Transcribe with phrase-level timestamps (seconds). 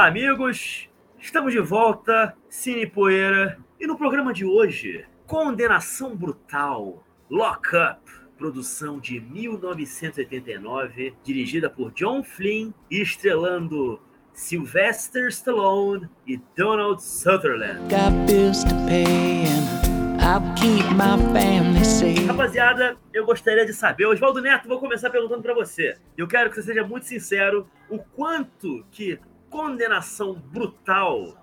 [0.00, 0.88] Olá, amigos!
[1.18, 8.98] Estamos de volta, Cine Poeira, e no programa de hoje, Condenação Brutal, Lock Up, produção
[8.98, 14.00] de 1989, dirigida por John Flynn e estrelando
[14.32, 17.80] Sylvester Stallone e Donald Sutherland.
[22.26, 25.98] Rapaziada, eu gostaria de saber, Oswaldo Neto, vou começar perguntando para você.
[26.16, 29.18] Eu quero que você seja muito sincero, o quanto que
[29.50, 31.36] condenação brutal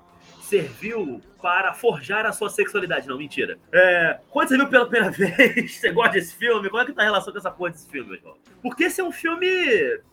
[0.47, 3.07] serviu para forjar a sua sexualidade.
[3.07, 3.59] Não, mentira.
[3.71, 6.69] É, quando você viu pela primeira vez, você gosta desse filme?
[6.69, 8.39] Qual é que tá a relação com essa porra desse filme, Oswaldo?
[8.61, 9.47] Porque esse é um filme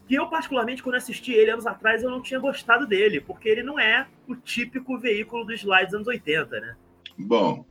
[0.07, 3.62] que eu, particularmente, quando assisti ele anos atrás, eu não tinha gostado dele, porque ele
[3.62, 6.77] não é o típico veículo dos slides anos 80, né?
[7.17, 7.65] Bom,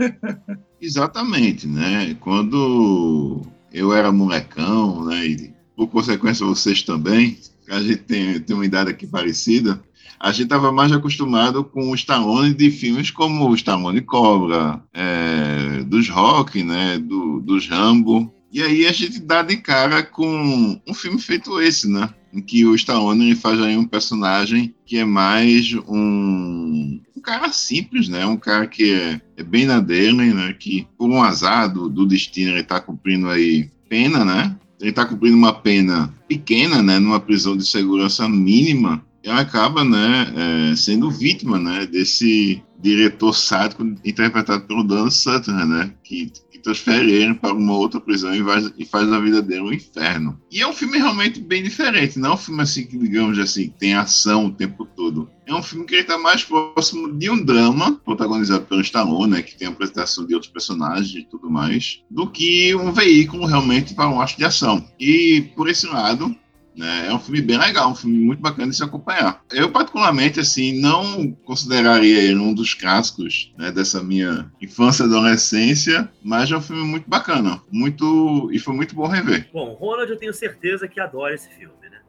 [0.80, 2.16] exatamente, né?
[2.18, 5.26] Quando eu era molecão, né?
[5.26, 7.38] E por consequência vocês também,
[7.70, 9.82] a gente tem, tem uma idade aqui parecida,
[10.20, 15.82] a gente estava mais acostumado com o Stallone de filmes como o Stallone Cobra, é,
[15.84, 18.30] dos Rock, né, do, dos Rambo.
[18.52, 22.12] E aí a gente dá de cara com um filme feito esse, né?
[22.34, 28.08] Em que o Stallone faz aí um personagem que é mais um, um cara simples,
[28.08, 28.26] né?
[28.26, 30.52] Um cara que é, é, bem na dele, né?
[30.52, 34.56] Que por um azar do, do destino ele está cumprindo aí pena, né?
[34.80, 36.98] Ele está cumprindo uma pena pequena, né?
[36.98, 40.32] Numa prisão de segurança mínima acaba né,
[40.72, 47.34] é, sendo vítima né, desse diretor sádico interpretado pelo Dan Sutton, né, que transfere ele
[47.34, 50.40] para uma outra prisão e faz, e faz da vida dele um inferno.
[50.50, 53.72] E é um filme realmente bem diferente, não é um filme assim que, digamos assim,
[53.78, 55.30] tem ação o tempo todo.
[55.46, 59.56] É um filme que está mais próximo de um drama, protagonizado pelo Stallone, né, que
[59.56, 64.08] tem a apresentação de outros personagens e tudo mais, do que um veículo realmente para
[64.08, 64.86] um ato de ação.
[64.98, 66.34] E, por esse lado,
[66.80, 67.08] né?
[67.08, 69.44] É um filme bem legal, um filme muito bacana de se acompanhar.
[69.52, 76.10] Eu, particularmente, assim, não consideraria ele um dos clássicos né, dessa minha infância e adolescência,
[76.24, 79.48] mas é um filme muito bacana, muito e foi muito bom rever.
[79.52, 82.00] Bom, Ronald, eu tenho certeza que adora esse filme, né?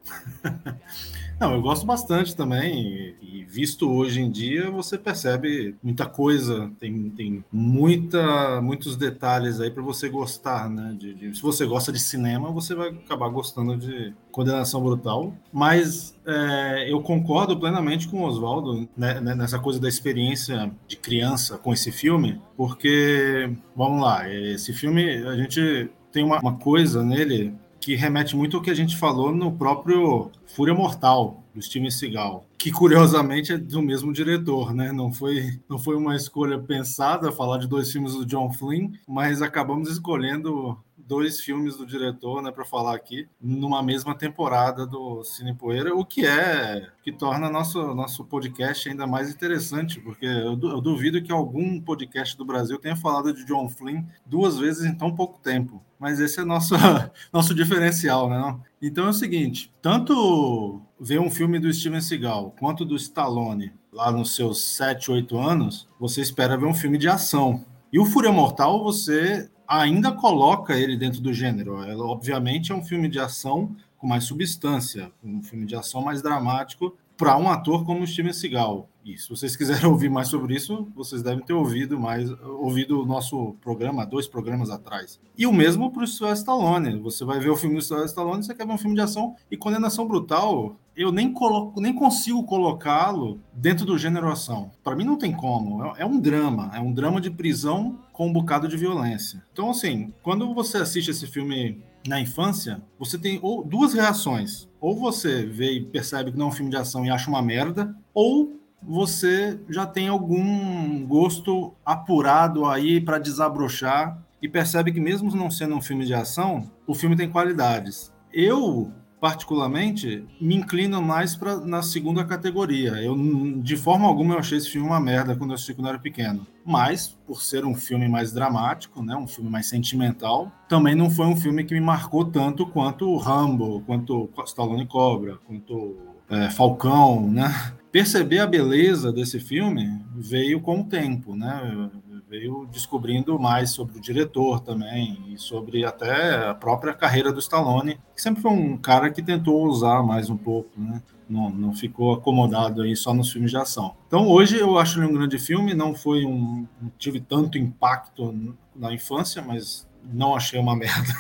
[1.41, 7.09] Não, eu gosto bastante também, e visto hoje em dia, você percebe muita coisa, tem,
[7.09, 10.96] tem muita, muitos detalhes aí para você gostar, né?
[10.96, 16.16] De, de, se você gosta de cinema, você vai acabar gostando de Condenação Brutal, mas
[16.28, 21.57] é, eu concordo plenamente com o Oswaldo né, né, nessa coisa da experiência de criança
[21.57, 27.51] com esse filme, porque, vamos lá, esse filme, a gente tem uma, uma coisa nele
[27.81, 32.46] que remete muito ao que a gente falou no próprio Fúria Mortal, do Steven Seagal,
[32.58, 34.92] que curiosamente é do mesmo diretor, né?
[34.92, 39.42] Não foi, não foi uma escolha pensada falar de dois filmes do John Flynn, mas
[39.42, 40.78] acabamos escolhendo
[41.11, 46.05] dois filmes do diretor, né, para falar aqui, numa mesma temporada do Cine Poeira, o
[46.05, 51.29] que é que torna nosso nosso podcast ainda mais interessante, porque eu, eu duvido que
[51.29, 55.83] algum podcast do Brasil tenha falado de John Flynn duas vezes em tão pouco tempo.
[56.00, 56.75] Mas esse é nosso
[57.33, 58.57] nosso diferencial, né?
[58.81, 64.09] Então é o seguinte, tanto ver um filme do Steven Seagal quanto do Stallone lá
[64.13, 67.66] nos seus 7, 8 anos, você espera ver um filme de ação.
[67.91, 71.81] E o Fúria Mortal, você ainda coloca ele dentro do gênero.
[71.83, 76.21] Ela, obviamente, é um filme de ação com mais substância, um filme de ação mais
[76.21, 78.89] dramático para um ator como Steven Seagal.
[79.05, 83.05] E se vocês quiserem ouvir mais sobre isso, vocês devem ter ouvido mais, ouvido o
[83.05, 85.19] nosso programa, dois programas atrás.
[85.37, 86.99] E o mesmo para o Sylvester Stallone.
[86.99, 89.35] Você vai ver o filme do Sylvester Stallone, você quer ver um filme de ação
[89.51, 90.75] e condenação brutal.
[90.97, 94.71] Eu nem coloco, nem consigo colocá-lo dentro do gênero ação.
[94.83, 95.85] Para mim não tem como.
[95.85, 99.43] É, é um drama, é um drama de prisão com um bocado de violência.
[99.53, 104.69] Então assim, quando você assiste esse filme na infância, você tem ou, duas reações.
[104.79, 107.41] Ou você vê e percebe que não é um filme de ação e acha uma
[107.41, 115.34] merda, ou você já tem algum gosto apurado aí para desabrochar e percebe que mesmo
[115.35, 118.12] não sendo um filme de ação, o filme tem qualidades.
[118.33, 122.94] Eu particularmente, me inclino mais para na segunda categoria.
[122.94, 123.15] Eu,
[123.62, 126.47] de forma alguma, eu achei esse filme uma merda quando eu assisti quando era pequeno.
[126.65, 131.27] Mas, por ser um filme mais dramático, né, um filme mais sentimental, também não foi
[131.27, 135.97] um filme que me marcou tanto quanto Rambo, quanto Stallone Cobra, quanto
[136.27, 137.74] é, Falcão, né?
[137.91, 141.89] Perceber a beleza desse filme veio com o tempo, né?
[142.31, 148.00] Veio descobrindo mais sobre o diretor também e sobre até a própria carreira do Stallone,
[148.16, 151.04] que sempre foi um cara que tentou usar mais um pouco, né?
[151.30, 153.95] Não, não ficou acomodado aí só nos filmes de ação.
[154.07, 158.56] Então hoje eu acho ele um grande filme, não foi um não tive tanto impacto
[158.74, 161.13] na infância, mas não achei uma merda.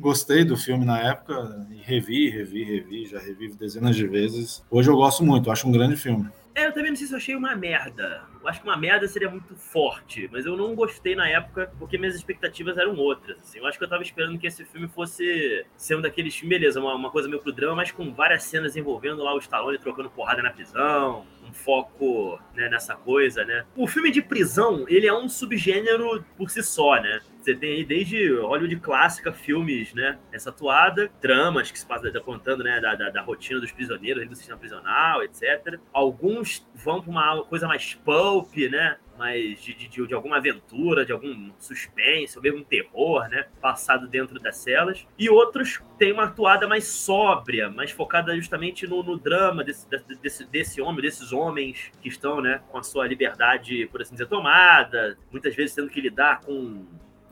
[0.00, 4.64] Gostei do filme na época e revi, revi, revi, já revi dezenas de vezes.
[4.68, 6.28] Hoje eu gosto muito, acho um grande filme.
[6.54, 8.22] É, eu também não sei se eu achei uma merda.
[8.40, 11.98] Eu acho que uma merda seria muito forte, mas eu não gostei na época porque
[11.98, 13.38] minhas expectativas eram outras.
[13.40, 13.58] Assim.
[13.58, 16.94] Eu acho que eu tava esperando que esse filme fosse ser um daqueles beleza, uma,
[16.94, 20.42] uma coisa meio pro drama, mas com várias cenas envolvendo lá o Stallone trocando porrada
[20.42, 23.64] na prisão, foco né, nessa coisa, né?
[23.76, 27.20] O filme de prisão, ele é um subgênero por si só, né?
[27.40, 30.18] Você tem aí desde Hollywood clássica, filmes, né?
[30.32, 32.80] Essa atuada, dramas que se passa tá contando, né?
[32.80, 35.78] Da, da, da, rotina dos prisioneiros, do sistema prisional, etc.
[35.92, 38.96] Alguns vão para uma coisa mais pulp, né?
[39.18, 43.46] Mais de, de, de, alguma aventura, de algum suspense, ou mesmo terror, né?
[43.60, 45.06] Passado dentro das celas.
[45.18, 49.86] E outros têm uma atuada mais sóbria, mais focada justamente no, no drama desse,
[50.20, 52.60] desse, desse homem, desses homens que estão, né?
[52.70, 56.84] Com a sua liberdade, por assim dizer, tomada, muitas vezes tendo que lidar com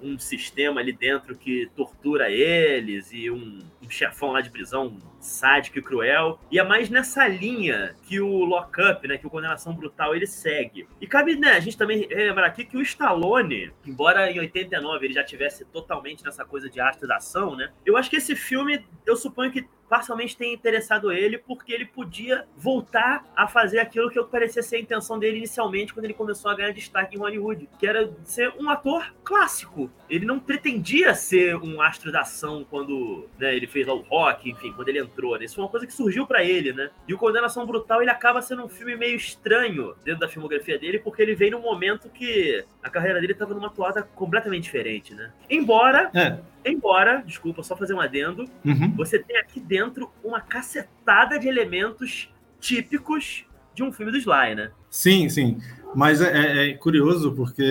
[0.03, 5.79] um sistema ali dentro que tortura eles e um, um chefão lá de prisão sádico
[5.79, 6.39] e cruel.
[6.51, 10.87] E é mais nessa linha que o Lockup, né, que o Condenação Brutal, ele segue.
[11.01, 15.15] E cabe, né, a gente também lembrar aqui que o Stallone, embora em 89 ele
[15.15, 18.85] já tivesse totalmente nessa coisa de arte da ação, né, eu acho que esse filme,
[19.07, 24.23] eu suponho que parcialmente tem interessado ele porque ele podia voltar a fazer aquilo que
[24.25, 27.87] parecia ser a intenção dele inicialmente quando ele começou a ganhar destaque em Hollywood, que
[27.87, 29.91] era ser um ator clássico.
[30.09, 34.49] Ele não pretendia ser um astro da ação quando né, ele fez lá o rock,
[34.49, 35.12] enfim, quando ele entrou.
[35.39, 35.45] Né?
[35.45, 36.91] Isso foi uma coisa que surgiu para ele, né?
[37.07, 40.99] E o Condenação Brutal ele acaba sendo um filme meio estranho dentro da filmografia dele
[40.99, 45.31] porque ele vem num momento que a carreira dele estava numa toada completamente diferente, né?
[45.49, 46.39] Embora é.
[46.65, 48.95] Embora, desculpa, só fazer um adendo, uhum.
[48.95, 53.45] você tem aqui dentro uma cacetada de elementos típicos
[53.75, 54.71] de um filme do Sly, né?
[54.89, 55.59] Sim, sim.
[55.95, 57.65] Mas é, é, é curioso porque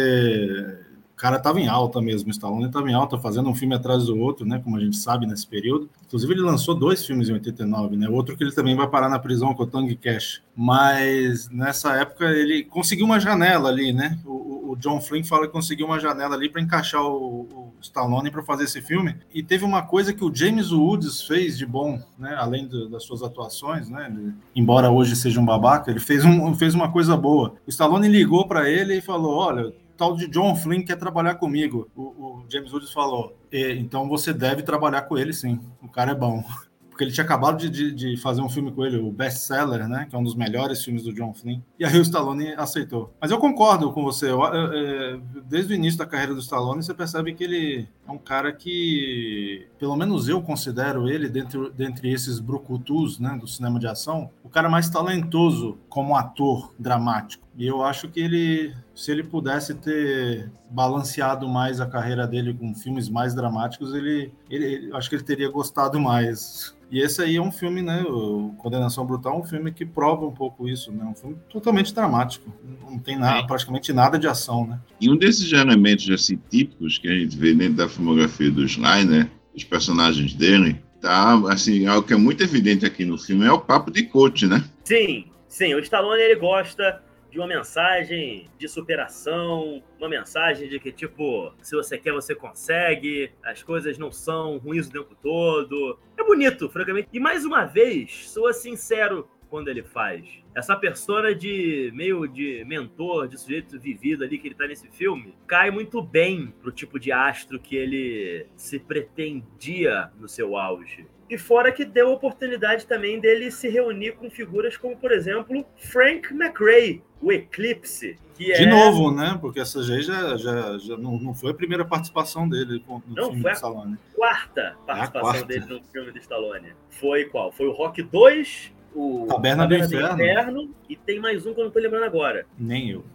[1.22, 4.18] cara estava em alta mesmo, o Stallone estava em alta, fazendo um filme atrás do
[4.18, 4.60] outro, né?
[4.64, 5.88] Como a gente sabe nesse período.
[6.08, 8.10] Inclusive, ele lançou dois filmes em 89, né?
[8.10, 10.42] Outro que ele também vai parar na prisão com o Tang Cash.
[10.56, 14.18] Mas nessa época ele conseguiu uma janela ali, né?
[14.26, 18.32] O, o John Flynn fala que conseguiu uma janela ali para encaixar o, o Stallone
[18.32, 19.16] para fazer esse filme.
[19.32, 22.34] E teve uma coisa que o James Woods fez de bom, né?
[22.36, 24.12] Além do, das suas atuações, né?
[24.12, 27.54] Ele, embora hoje seja um babaca, ele fez, um, fez uma coisa boa.
[27.68, 29.72] O Stallone ligou para ele e falou: Olha,
[30.02, 31.88] tal de John Flynn quer trabalhar comigo.
[31.96, 36.16] O, o James Woods falou: então você deve trabalhar com ele sim, o cara é
[36.16, 36.44] bom.
[36.90, 39.88] Porque ele tinha acabado de, de, de fazer um filme com ele, o Best Seller,
[39.88, 40.06] né?
[40.10, 41.62] Que é um dos melhores filmes do John Flynn.
[41.80, 43.14] E aí o Stallone aceitou.
[43.20, 44.30] Mas eu concordo com você.
[44.30, 48.12] Eu, eu, eu, desde o início da carreira do Stallone, você percebe que ele é
[48.12, 53.80] um cara que, pelo menos eu considero ele, dentre, dentre esses brucutus né, do cinema
[53.80, 57.48] de ação, o cara mais talentoso como ator dramático.
[57.58, 62.74] E eu acho que ele, se ele pudesse ter balanceado mais a carreira dele com
[62.74, 66.76] filmes mais dramáticos, ele, ele acho que ele teria gostado mais.
[66.90, 68.04] E esse aí é um filme, né?
[68.04, 71.06] O Condenação Brutal é um filme que prova um pouco isso, né?
[71.06, 72.52] Um filme totalmente dramático.
[72.82, 74.80] Não tem nada, praticamente nada de ação, né?
[75.00, 79.30] E um desses elementos assim, típicos que a gente vê dentro da filmografia do né?
[79.56, 81.34] Os personagens dele, tá?
[81.50, 84.64] Assim, algo que é muito evidente aqui no filme é o papo de coach, né?
[84.84, 85.74] Sim, sim.
[85.74, 87.02] O Stallone ele gosta
[87.32, 93.32] de uma mensagem de superação, uma mensagem de que, tipo, se você quer, você consegue,
[93.42, 95.98] as coisas não são ruins o tempo todo.
[96.18, 97.08] É bonito, francamente.
[97.14, 100.26] E mais uma vez, sou sincero quando ele faz.
[100.56, 105.34] Essa persona de meio de mentor, de sujeito vivido ali que ele tá nesse filme,
[105.48, 111.06] cai muito bem pro tipo de astro que ele se pretendia no seu auge.
[111.32, 115.66] E fora que deu a oportunidade também dele se reunir com figuras como, por exemplo,
[115.78, 118.20] Frank McRae, o Eclipse.
[118.34, 118.66] Que de é...
[118.66, 119.38] novo, né?
[119.40, 123.28] Porque essa já, já, já, já não, não foi a primeira participação dele no não,
[123.28, 123.98] filme foi do Stallone.
[124.14, 125.48] quarta participação é quarta.
[125.48, 126.74] dele no filme do Stallone.
[126.90, 127.50] Foi qual?
[127.54, 130.18] Foi o Rock 2, o Taberna, Taberna do, Inferno.
[130.18, 130.76] do Inferno.
[130.90, 132.46] e tem mais um que eu não tô lembrando agora.
[132.60, 133.06] Nem eu.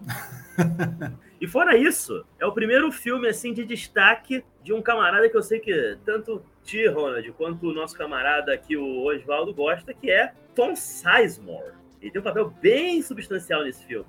[1.38, 5.42] e fora isso, é o primeiro filme assim de destaque de um camarada que eu
[5.42, 10.32] sei que tanto ti, Ronald, quanto o nosso camarada aqui, o Oswaldo, gosta, que é
[10.54, 11.74] Tom Sizemore.
[12.02, 14.06] Ele tem um papel bem substancial nesse filme.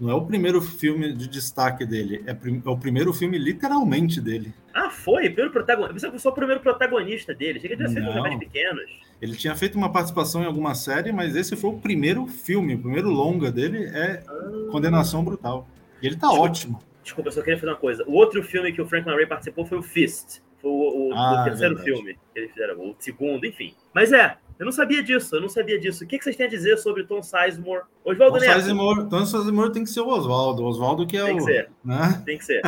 [0.00, 4.54] Não é o primeiro filme de destaque dele, é, é o primeiro filme literalmente dele.
[4.72, 5.24] Ah, foi?
[5.24, 6.08] Primeiro protagonista.
[6.08, 7.58] Você foi o primeiro protagonista dele.
[7.58, 8.90] Achei que ele tinha feito papéis pequenos.
[9.20, 12.78] Ele tinha feito uma participação em alguma série, mas esse foi o primeiro filme, o
[12.78, 14.68] primeiro longa dele é ah.
[14.70, 15.66] Condenação Brutal.
[16.00, 16.78] E ele tá desculpa, ótimo.
[17.02, 18.04] Desculpa, eu só queria fazer uma coisa.
[18.06, 20.40] O outro filme que o Frank Murray participou foi o Fist.
[20.60, 21.96] Foi o, o, ah, o terceiro verdade.
[21.96, 23.74] filme que eles fizeram, o segundo, enfim.
[23.94, 26.02] Mas é, eu não sabia disso, eu não sabia disso.
[26.02, 27.84] O que, que vocês têm a dizer sobre Tom Sizemore?
[28.04, 28.60] Oswaldo Neto.
[28.60, 30.64] Sizemore, Tom Sizemore tem que ser o Oswaldo.
[30.64, 31.36] Oswaldo que é tem o...
[31.36, 31.70] Que ser.
[31.84, 32.22] Né?
[32.26, 32.62] Tem que ser.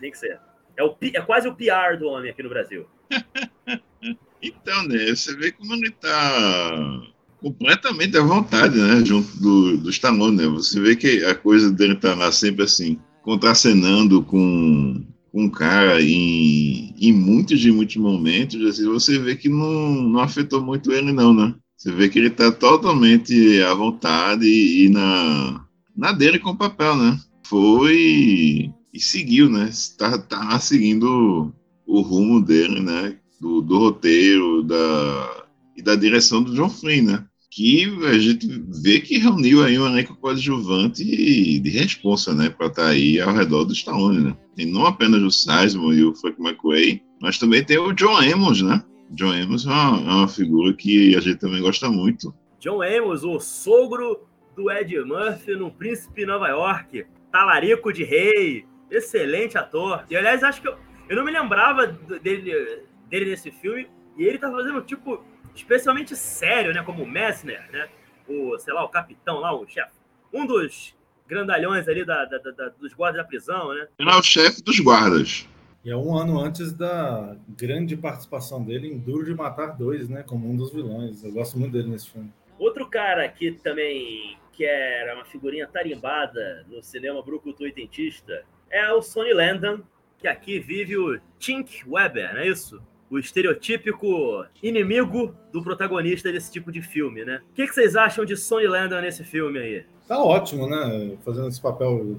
[0.00, 0.40] tem que ser.
[0.76, 2.86] É, o, é quase o PR do homem aqui no Brasil.
[4.42, 5.08] então, né?
[5.08, 7.02] Você vê como ele tá
[7.40, 9.04] completamente à vontade, né?
[9.04, 10.46] Junto do, do Stallone, né?
[10.46, 16.94] Você vê que a coisa dele tá lá sempre assim, contracenando com um cara em,
[16.98, 21.34] em muitos e muitos momentos, assim, você vê que não, não afetou muito ele, não,
[21.34, 21.54] né?
[21.76, 25.64] Você vê que ele tá totalmente à vontade e, e na,
[25.96, 27.18] na dele com o papel, né?
[27.44, 29.70] Foi e seguiu, né?
[29.96, 31.52] Tá, tá seguindo
[31.86, 33.16] o rumo dele, né?
[33.40, 37.24] Do, do roteiro da, e da direção do John Flynn, né?
[37.50, 38.46] Que a gente
[38.82, 42.50] vê que reuniu aí um elenco coadjuvante de responsa, né?
[42.50, 44.36] Para estar tá aí ao redor do Stallone, né?
[44.56, 48.60] E não apenas o Sizemore e o Frank McQuay, mas também tem o John Amos,
[48.60, 48.84] né?
[49.10, 52.34] John Amos é uma, é uma figura que a gente também gosta muito.
[52.60, 54.20] John Amos, o sogro
[54.54, 60.04] do Ed Murphy no Príncipe Nova York, talarico de rei, excelente ator.
[60.10, 60.74] E aliás, acho que eu,
[61.08, 61.86] eu não me lembrava
[62.22, 63.86] dele, dele nesse filme.
[64.16, 65.22] E ele tá fazendo tipo
[65.54, 66.82] especialmente sério, né?
[66.82, 67.88] Como o Messner, né?
[68.28, 69.92] O, sei lá, o capitão lá, o chefe.
[70.32, 70.94] Um dos
[71.26, 73.88] grandalhões ali da, da, da, dos guardas da prisão, né?
[73.98, 75.48] Ele é o chefe dos guardas.
[75.84, 80.22] E é um ano antes da grande participação dele em Duro de Matar Dois, né?
[80.22, 81.22] Como um dos vilões.
[81.22, 82.32] Eu gosto muito dele nesse filme.
[82.58, 89.00] Outro cara que também que era uma figurinha tarimbada no cinema brucutu oitentista é o
[89.00, 89.80] Sonny Landon,
[90.18, 92.82] que aqui vive o Tink Weber, não é isso?
[93.10, 97.40] O estereotípico inimigo do protagonista desse tipo de filme, né?
[97.50, 99.84] O que, que vocês acham de Sonny Landon nesse filme aí?
[100.06, 101.16] Tá ótimo, né?
[101.24, 102.16] Fazendo esse papel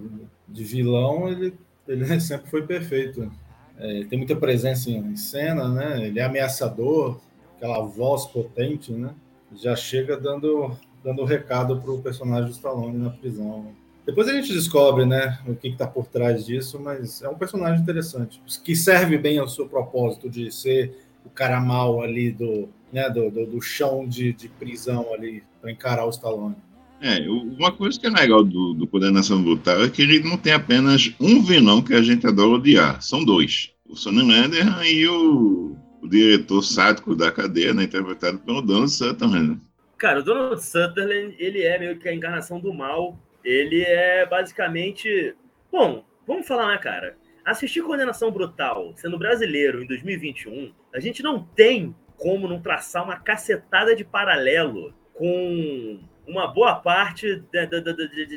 [0.48, 1.54] de vilão, ele,
[1.88, 3.32] ele sempre foi perfeito.
[3.78, 6.08] É, tem muita presença em cena, né?
[6.08, 7.20] Ele é ameaçador,
[7.56, 9.14] aquela voz potente, né?
[9.56, 13.74] Já chega dando dando recado para o personagem do Stallone na prisão.
[14.10, 17.80] Depois a gente descobre, né, o que está por trás disso, mas é um personagem
[17.80, 23.08] interessante, que serve bem ao seu propósito de ser o cara mal ali do, né,
[23.08, 26.56] do, do, do chão de, de prisão ali para encarar o Stallone.
[27.00, 30.54] É, uma coisa que é legal do, do Condenação Brutal é que ele não tem
[30.54, 33.72] apenas um vilão que a gente adora odiar, são dois.
[33.88, 39.62] O Sonny Lander e o, o diretor sádico da cadeia, né, interpretado pelo Donald Sutherland.
[40.00, 45.36] Cara, o Donald Sutherland, ele é meio que a encarnação do mal ele é basicamente.
[45.72, 47.18] Bom, vamos falar, né, cara?
[47.46, 53.18] Assistir Condenação Brutal sendo brasileiro em 2021, a gente não tem como não traçar uma
[53.18, 57.44] cacetada de paralelo com uma boa parte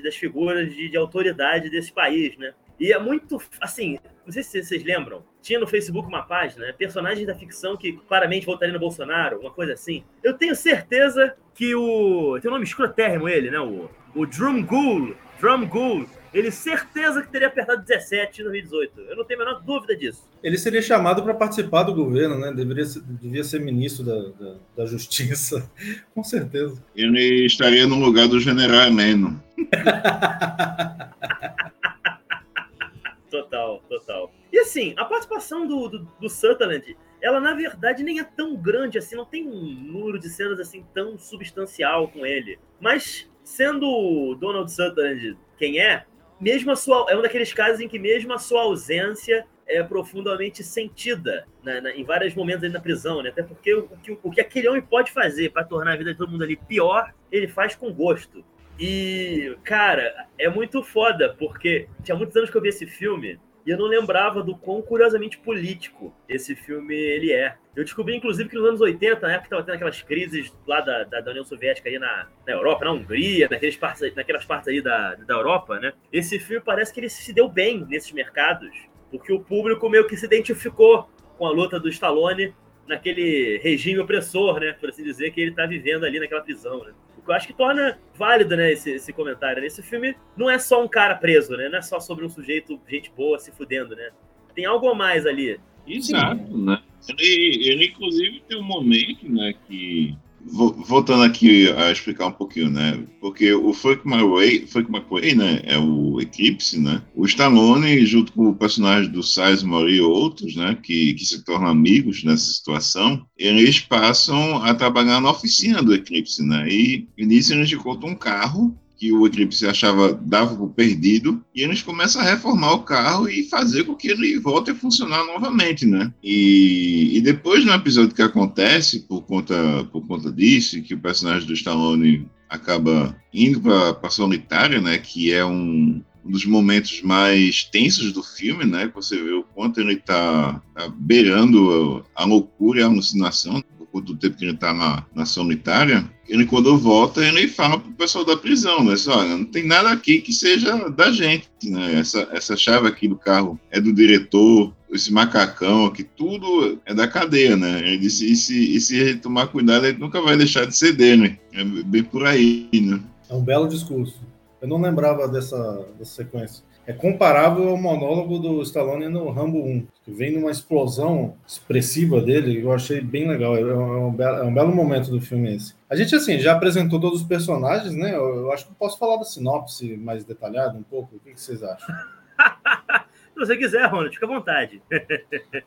[0.02, 2.54] das figuras de, de autoridade desse país, né?
[2.80, 6.73] E é muito, assim, não sei se vocês lembram, tinha no Facebook uma página, né,
[6.73, 10.04] personagens da ficção que claramente votariam no Bolsonaro, uma coisa assim.
[10.23, 12.38] Eu tenho certeza que o.
[12.40, 13.61] Tem um nome escrotérrimo ele, né?
[13.61, 19.00] O, o Drum Ghoul, Drum Ghoul, ele certeza que teria apertado 17 em 2018.
[19.00, 20.26] Eu não tenho a menor dúvida disso.
[20.42, 22.52] Ele seria chamado para participar do governo, né?
[22.52, 25.71] Deveria ser, devia ser ministro da, da, da Justiça,
[26.14, 26.82] com certeza.
[26.97, 29.42] Ele estaria no lugar do general Heleno.
[33.30, 34.32] total, total.
[34.52, 38.98] E assim, a participação do, do, do Sutherland, ela na verdade nem é tão grande
[38.98, 42.58] assim, não tem um número de cenas assim tão substancial com ele.
[42.80, 46.04] Mas sendo Donald Sutherland quem é,
[46.40, 50.62] mesmo a sua é um daqueles casos em que mesmo a sua ausência é profundamente
[50.62, 53.30] sentida né, na, em vários momentos ali na prisão, né?
[53.30, 56.12] Até porque o, o, que, o que aquele homem pode fazer para tornar a vida
[56.12, 58.44] de todo mundo ali pior, ele faz com gosto.
[58.78, 63.71] E, cara, é muito foda, porque tinha muitos anos que eu vi esse filme e
[63.71, 67.57] eu não lembrava do quão curiosamente político esse filme ele é.
[67.76, 71.04] Eu descobri, inclusive, que nos anos 80, na época estava tendo aquelas crises lá da,
[71.04, 74.83] da, da União Soviética aí na, na, Europa, na Hungria, naqueles partes, naquelas partes aí
[74.83, 75.92] da, da Europa, né?
[76.12, 78.71] Esse filme parece que ele se deu bem nesses mercados,
[79.11, 82.54] porque o público meio que se identificou com a luta do Stallone
[82.87, 84.73] naquele regime opressor, né?
[84.73, 86.92] Por assim dizer, que ele está vivendo ali naquela prisão, né?
[87.22, 89.64] O que eu acho que torna válido, né, esse, esse comentário.
[89.64, 91.68] Esse filme não é só um cara preso, né?
[91.68, 94.10] Não é só sobre um sujeito, gente boa, se fudendo, né?
[94.54, 95.58] Tem algo a mais ali.
[95.86, 96.82] Exato, né?
[97.08, 103.02] Ele, ele, inclusive, tem um momento, né, que voltando aqui a explicar um pouquinho, né?
[103.20, 107.02] Porque o Frank McQuay, Frank McQuay, né, é o Eclipse, né?
[107.14, 111.68] O Stallone, junto com o personagem do Sizemore e outros, né, que, que se tornam
[111.68, 116.68] amigos nessa situação, eles passam a trabalhar na oficina do Eclipse, né?
[116.68, 121.82] E, nisso eles encontram um carro que o Eclipse achava dava por perdido, e eles
[121.82, 126.14] começam a reformar o carro e fazer com que ele volte a funcionar novamente, né?
[126.23, 129.56] E, e depois no episódio que acontece por conta
[129.90, 134.97] por conta disso, que o personagem do Stallone acaba indo para a solitária, né?
[134.99, 138.88] Que é um um dos momentos mais tensos do filme, né?
[138.94, 143.61] Você vê o quanto ele está tá beirando a loucura e a alucinação
[144.00, 148.25] do tempo que ele está na, na solitária, ele quando volta, ele fala pro pessoal
[148.25, 148.94] da prisão, né?
[149.08, 151.99] Olha, não tem nada aqui que seja da gente, né?
[151.99, 157.08] Essa, essa chave aqui do carro é do diretor, esse macacão aqui, tudo é da
[157.08, 157.80] cadeia, né?
[157.80, 161.38] Ele disse, e se, e se tomar cuidado, ele nunca vai deixar de ser dele.
[161.52, 163.00] É bem por aí, né?
[163.28, 164.20] É um belo discurso.
[164.61, 169.86] Eu não lembrava dessa, dessa sequência é comparável ao monólogo do Stallone no Rambo 1,
[170.04, 173.56] que vem numa explosão expressiva dele, eu achei bem legal.
[173.56, 175.74] É um, é belo, é um belo momento do filme esse.
[175.88, 178.14] A gente, assim, já apresentou todos os personagens, né?
[178.14, 181.16] Eu, eu acho que posso falar da sinopse mais detalhada um pouco.
[181.16, 181.94] O que, que vocês acham?
[183.32, 184.82] Se você quiser, Ronald, fica à vontade.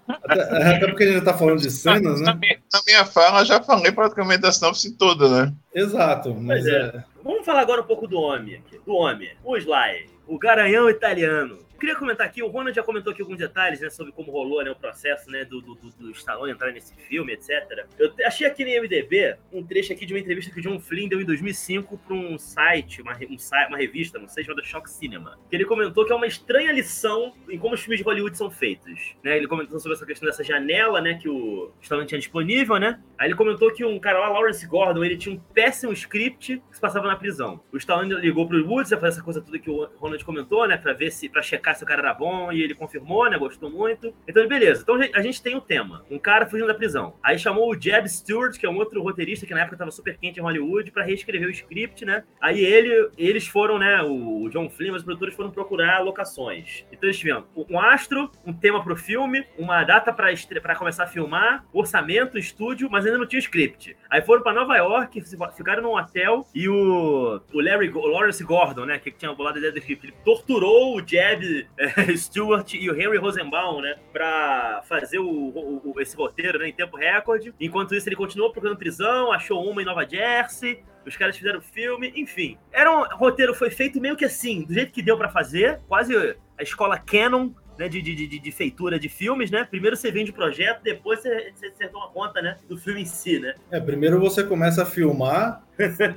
[0.08, 2.28] Até, até porque a gente já está falando de cenas, né?
[2.28, 5.54] Na minha, na minha fala, já falei praticamente da sinopse toda, né?
[5.74, 6.36] Exato.
[6.36, 6.72] Mas é.
[6.72, 7.04] é.
[7.24, 11.65] Vamos falar agora um pouco do homem, aqui, do homem, o Sly o garanhão italiano.
[11.80, 14.72] Queria comentar aqui, o Ronald já comentou aqui alguns detalhes, né, sobre como rolou né,
[14.72, 17.86] o processo, né, do, do, do Stallone entrar nesse filme, etc.
[17.98, 21.08] Eu achei aqui no IMDB um trecho aqui de uma entrevista que o John Flynn
[21.08, 25.38] deu em 2005 para um site, uma, um uma revista, não sei, chamada Shock Cinema,
[25.50, 28.50] que ele comentou que é uma estranha lição em como os filmes de Hollywood são
[28.50, 29.38] feitos, né?
[29.38, 33.00] Ele comentou sobre essa questão dessa janela, né, que o Stallone tinha disponível, né?
[33.18, 36.76] Aí ele comentou que um cara lá, Lawrence Gordon, ele tinha um péssimo script que
[36.76, 37.62] se passava na prisão.
[37.72, 40.94] O Stallone ligou pro Woods, fazer essa coisa toda que o Ronald comentou, né, para
[40.94, 43.38] ver se para checar se o cara era bom, e ele confirmou, né?
[43.38, 44.14] Gostou muito.
[44.28, 44.82] Então, beleza.
[44.82, 46.06] Então a gente tem o um tema.
[46.10, 47.16] Um cara fugindo da prisão.
[47.24, 50.18] Aí chamou o Jeb Stewart, que é um outro roteirista que na época tava super
[50.18, 52.24] quente em Hollywood, para reescrever o script, né?
[52.40, 54.02] Aí ele, eles foram, né?
[54.02, 56.86] O John Flynn, os produtores foram procurar locações.
[56.92, 61.66] Então eles tiveram um astro, um tema pro filme, uma data para começar a filmar,
[61.74, 63.96] orçamento, estúdio, mas ainda não tinha script.
[64.10, 65.22] Aí foram para Nova York,
[65.56, 69.00] ficaram num hotel e o, o Larry, o Lawrence Gordon, né?
[69.00, 73.00] Que tinha bolado a ideia do script, ele torturou o Jeb é, Stewart e o
[73.00, 77.54] Henry Rosenbaum, né, para fazer o, o, esse roteiro né, em tempo recorde.
[77.60, 80.84] Enquanto isso, ele continuou procurando prisão, achou uma em Nova Jersey.
[81.06, 82.58] Os caras fizeram filme, enfim.
[82.72, 86.16] Era um roteiro foi feito meio que assim, do jeito que deu para fazer, quase
[86.58, 89.66] a escola Canon né, de, de, de, de, feitura de filmes, né?
[89.70, 93.06] Primeiro você vende o projeto, depois você, você, você toma conta, né, do filme em
[93.06, 93.54] si, né?
[93.70, 95.64] É, primeiro você começa a filmar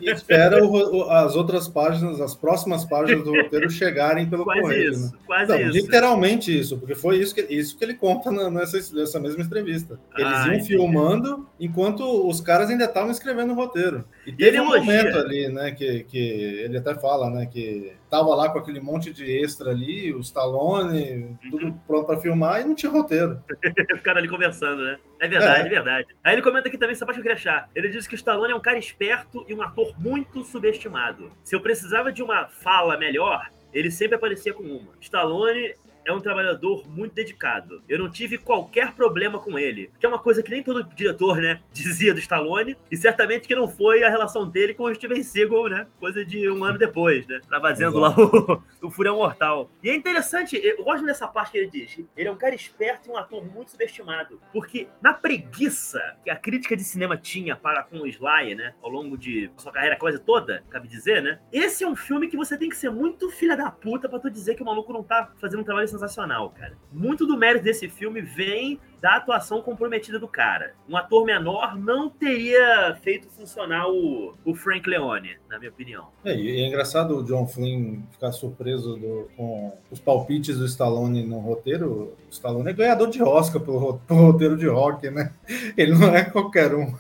[0.00, 4.92] e espera o, as outras páginas, as próximas páginas do roteiro chegarem pelo quase correio.
[4.92, 5.18] Isso, né?
[5.26, 5.72] Quase então, isso.
[5.78, 9.98] Literalmente isso, porque foi isso que, isso que ele conta nessa, nessa mesma entrevista.
[10.16, 10.68] Eles Ah, iam entendi.
[10.68, 14.04] filmando enquanto os caras ainda estavam escrevendo o roteiro.
[14.26, 14.80] E ele teve um elogia.
[14.84, 19.12] momento ali, né, que, que ele até fala, né, que tava lá com aquele monte
[19.12, 21.78] de extra ali, o Stallone, tudo Uhum.
[21.86, 23.42] pronto para filmar e não tinha roteiro.
[23.96, 24.98] Ficaram ali conversando, né?
[25.20, 25.70] É verdade, é.
[25.70, 26.06] verdade.
[26.22, 27.68] Aí ele comenta aqui também, essa parte que eu queria achar.
[27.74, 31.32] Ele diz que o Stallone é um cara esperto e um ator muito subestimado.
[31.42, 34.92] Se eu precisava de uma fala melhor, ele sempre aparecia com uma.
[35.00, 35.74] Stallone
[36.08, 37.82] é um trabalhador muito dedicado.
[37.88, 39.90] Eu não tive qualquer problema com ele.
[40.00, 42.76] Que é uma coisa que nem todo diretor, né, dizia do Stallone.
[42.90, 45.86] E certamente que não foi a relação dele com o Steven Seagal, né?
[46.00, 47.40] Coisa de um ano depois, né?
[47.46, 49.70] Trazendo lá o, o Furão Mortal.
[49.82, 51.98] E é interessante, eu gosto dessa parte que ele diz.
[52.16, 54.40] Ele é um cara esperto e um ator muito subestimado.
[54.52, 58.74] Porque na preguiça que a crítica de cinema tinha para com o Sly, né?
[58.82, 61.40] Ao longo de sua carreira quase toda, cabe dizer, né?
[61.52, 64.30] Esse é um filme que você tem que ser muito filha da puta pra tu
[64.30, 66.72] dizer que o maluco não tá fazendo um trabalho sensacional, cara.
[66.92, 70.72] Muito do mérito desse filme vem da atuação comprometida do cara.
[70.88, 76.08] Um ator menor não teria feito funcionar o, o Frank Leone, na minha opinião.
[76.24, 81.24] É, e é engraçado o John Flynn ficar surpreso do- com os palpites do Stallone
[81.24, 82.14] no roteiro.
[82.26, 85.32] O Stallone é ganhador de Oscar pelo, pelo roteiro de rock, né?
[85.76, 86.92] Ele não é qualquer um.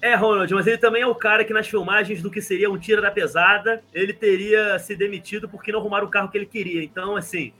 [0.00, 2.78] É, Ronald, mas ele também é o cara que nas filmagens do que seria um
[2.78, 6.82] tira da pesada, ele teria se demitido porque não arrumaram o carro que ele queria.
[6.84, 7.52] Então, assim.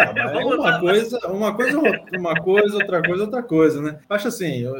[0.00, 0.80] Ah, é uma lá.
[0.80, 1.78] coisa, uma coisa,
[2.12, 3.98] uma coisa, outra coisa, outra coisa, né?
[4.08, 4.72] Acho assim, o,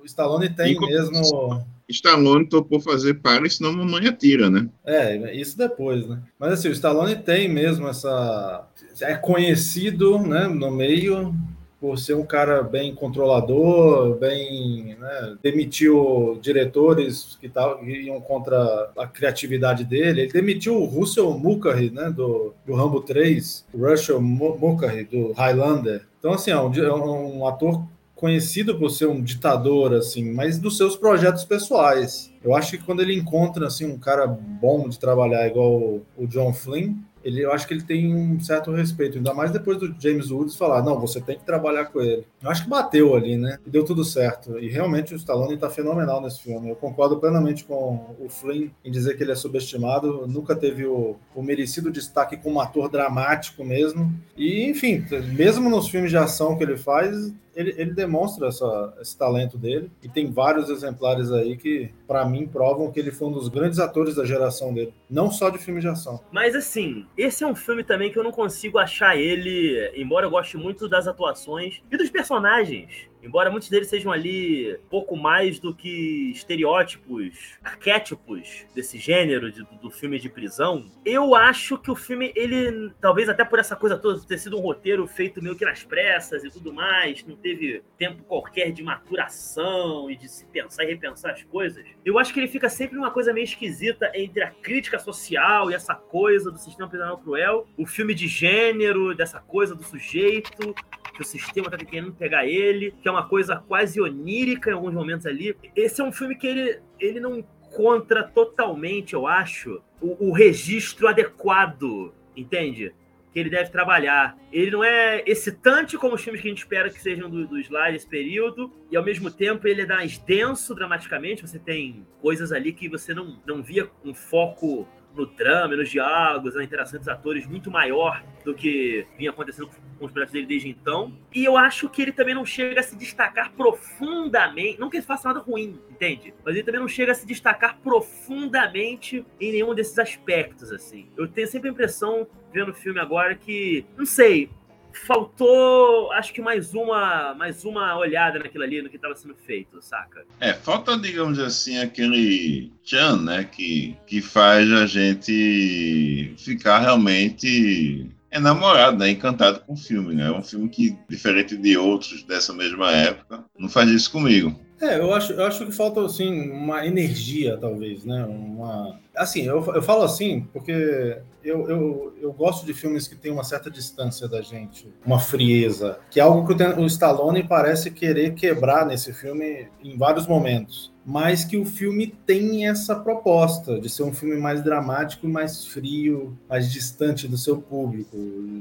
[0.00, 1.64] o- Stallone tem E mesmo.
[1.88, 4.68] Stallone topou fazer para, senão a mamãe atira, né?
[4.84, 6.20] É, isso depois, né?
[6.38, 8.66] Mas assim, o Stallone tem mesmo essa.
[9.00, 11.34] É conhecido né, no meio
[11.80, 14.96] por ser um cara bem controlador, bem.
[14.98, 20.22] Né, demitiu diretores que, tavam, iam contra a criatividade dele.
[20.22, 25.32] Ele demitiu o Russell Mulcahy, né, do, do Rambo 3, o Russell Mu- Mulcahy, do
[25.32, 26.06] Highlander.
[26.18, 27.82] Então, assim, é um, é um ator
[28.14, 32.32] conhecido por ser um ditador, assim, mas dos seus projetos pessoais.
[32.42, 36.52] Eu acho que quando ele encontra, assim, um cara bom de trabalhar igual o John
[36.54, 36.94] Flynn,
[37.26, 40.54] ele, eu acho que ele tem um certo respeito, ainda mais depois do James Woods
[40.54, 42.24] falar, não, você tem que trabalhar com ele.
[42.40, 43.58] Eu acho que bateu ali, né?
[43.66, 44.60] E deu tudo certo.
[44.60, 46.70] E realmente o Stallone tá fenomenal nesse filme.
[46.70, 51.16] Eu concordo plenamente com o Flynn em dizer que ele é subestimado, nunca teve o,
[51.34, 54.14] o merecido destaque como ator dramático mesmo.
[54.36, 59.16] E, enfim, mesmo nos filmes de ação que ele faz, ele, ele demonstra essa, esse
[59.16, 63.32] talento dele e tem vários exemplares aí que, para mim, provam que ele foi um
[63.32, 66.20] dos grandes atores da geração dele, não só de filme de ação.
[66.30, 70.30] Mas assim, esse é um filme também que eu não consigo achar ele, embora eu
[70.30, 73.08] goste muito das atuações e dos personagens.
[73.26, 79.90] Embora muitos deles sejam ali pouco mais do que estereótipos, arquétipos desse gênero de, do
[79.90, 84.20] filme de prisão, eu acho que o filme, ele, talvez até por essa coisa toda,
[84.20, 88.22] ter sido um roteiro feito meio que nas pressas e tudo mais, não teve tempo
[88.22, 92.48] qualquer de maturação e de se pensar e repensar as coisas, eu acho que ele
[92.48, 96.88] fica sempre uma coisa meio esquisita entre a crítica social e essa coisa do sistema
[96.88, 100.74] prisional cruel, o filme de gênero, dessa coisa do sujeito,
[101.16, 104.94] que o sistema tá querendo pegar ele, que é uma coisa quase onírica em alguns
[104.94, 105.56] momentos ali.
[105.74, 111.08] Esse é um filme que ele, ele não encontra totalmente, eu acho, o, o registro
[111.08, 112.94] adequado, entende?
[113.32, 114.38] Que ele deve trabalhar.
[114.52, 117.58] Ele não é excitante como os filmes que a gente espera que sejam do, do
[117.58, 121.42] Sly nesse período, e ao mesmo tempo ele é mais denso dramaticamente.
[121.42, 126.54] Você tem coisas ali que você não, não via um foco no drama, nos diálogos,
[126.54, 130.68] na interação dos atores muito maior do que vinha acontecendo com os projetos dele desde
[130.68, 131.12] então.
[131.34, 135.06] E eu acho que ele também não chega a se destacar profundamente, não que ele
[135.06, 136.34] faça nada ruim, entende?
[136.44, 141.08] Mas ele também não chega a se destacar profundamente em nenhum desses aspectos, assim.
[141.16, 144.50] Eu tenho sempre a impressão, vendo o filme agora, que, não sei,
[144.96, 149.80] faltou, acho que mais uma, mais uma olhada naquilo ali, no que estava sendo feito,
[149.82, 150.24] saca?
[150.40, 158.98] É, falta, digamos assim, aquele Chan, né, que, que faz a gente ficar realmente enamorado,
[158.98, 160.26] né, encantado com o filme, né?
[160.26, 164.58] É um filme que, diferente de outros dessa mesma época, não faz isso comigo.
[164.80, 168.24] É, eu acho, eu acho que falta assim uma energia, talvez, né?
[168.24, 173.32] Uma, assim, eu, eu falo assim porque eu, eu, eu gosto de filmes que têm
[173.32, 178.34] uma certa distância da gente, uma frieza, que é algo que o Stallone parece querer
[178.34, 184.02] quebrar nesse filme em vários momentos mas que o filme tem essa proposta de ser
[184.02, 188.16] um filme mais dramático, mais frio, mais distante do seu público,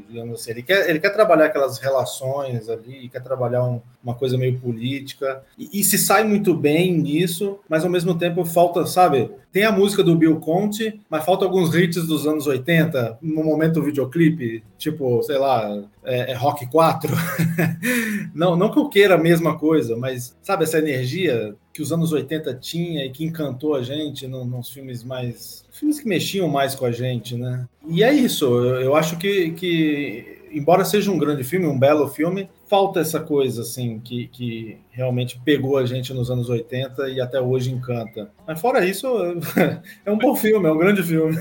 [0.08, 0.51] digamos assim.
[0.51, 5.41] Ele quer, ele quer trabalhar aquelas relações ali, quer trabalhar um, uma coisa meio política,
[5.58, 9.31] e, e, se sai muito bem nisso, mas ao mesmo tempo falta, sabe?
[9.51, 13.75] Tem a música do Bill Conte, mas falta alguns hits dos anos 80, no momento
[13.75, 17.11] do videoclipe, tipo, sei lá, é, é Rock 4.
[18.33, 22.13] não, não que eu queira a mesma coisa, mas sabe essa energia que os anos
[22.13, 25.65] 80 tinha e que encantou a gente no, nos filmes mais.
[25.71, 27.67] filmes que mexiam mais com a gente, né?
[27.87, 32.07] E é isso, eu, eu acho que, que, embora seja um grande filme, um belo
[32.07, 37.21] filme, falta essa coisa, assim, que, que realmente pegou a gente nos anos 80 e
[37.21, 38.32] até hoje encanta.
[38.47, 39.08] Mas fora isso,
[40.06, 41.36] é um bom filme, é um grande filme.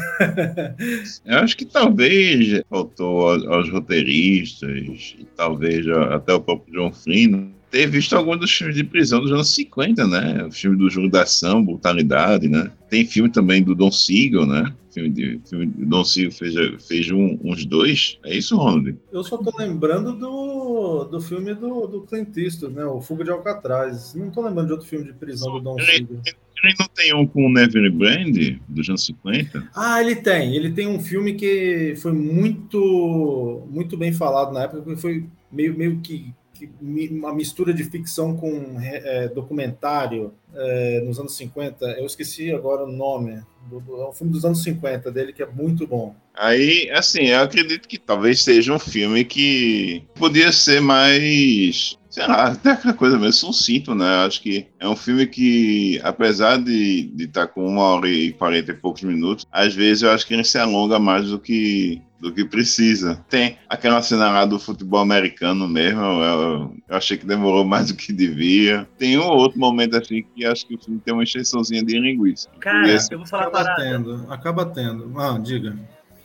[1.24, 8.14] Eu acho que talvez faltou aos roteiristas, talvez até o próprio John Flynn ter visto
[8.14, 10.44] alguns dos filmes de prisão dos anos 50, né?
[10.44, 12.70] O filme do Jogo da Ação, Brutalidade, né?
[12.88, 14.72] Tem filme também do Don Siegel, né?
[14.92, 16.54] Filme de, filme de Don Siegel fez,
[16.86, 18.16] fez um, uns dois.
[18.24, 18.96] É isso, Ronald?
[19.10, 22.84] Eu só tô lembrando do, do filme do, do Clint Eastwood, né?
[22.84, 24.14] O Fuga de Alcatraz.
[24.14, 26.20] Não tô lembrando de outro filme de prisão do Don Siegel.
[26.62, 29.68] Ele não tem um com o Never Brand, dos anos 50?
[29.74, 30.54] Ah, ele tem.
[30.54, 35.76] Ele tem um filme que foi muito, muito bem falado na época, porque foi meio,
[35.76, 36.32] meio que
[36.80, 41.84] uma mistura de ficção com é, documentário é, nos anos 50.
[41.98, 43.42] Eu esqueci agora o nome.
[43.68, 46.14] Do, do, é um filme dos anos 50 dele que é muito bom.
[46.34, 52.52] Aí, assim, eu acredito que talvez seja um filme que podia ser mais sei lá,
[52.52, 54.06] até aquela coisa mesmo, sucinto, né?
[54.24, 58.70] Acho que é um filme que, apesar de estar tá com uma hora e quarenta
[58.70, 62.32] e poucos minutos, às vezes eu acho que ele se alonga mais do que do
[62.32, 63.22] que precisa.
[63.28, 67.96] Tem aquela cena lá do futebol americano mesmo, eu, eu, achei que demorou mais do
[67.96, 68.88] que devia.
[68.96, 72.48] Tem um outro momento assim que acho que o filme tem uma extensãozinha de linguiça.
[72.60, 73.12] Cara, esse...
[73.12, 73.82] eu vou falar acaba parada.
[73.82, 75.20] tendo, acaba tendo.
[75.20, 75.76] Ah, diga.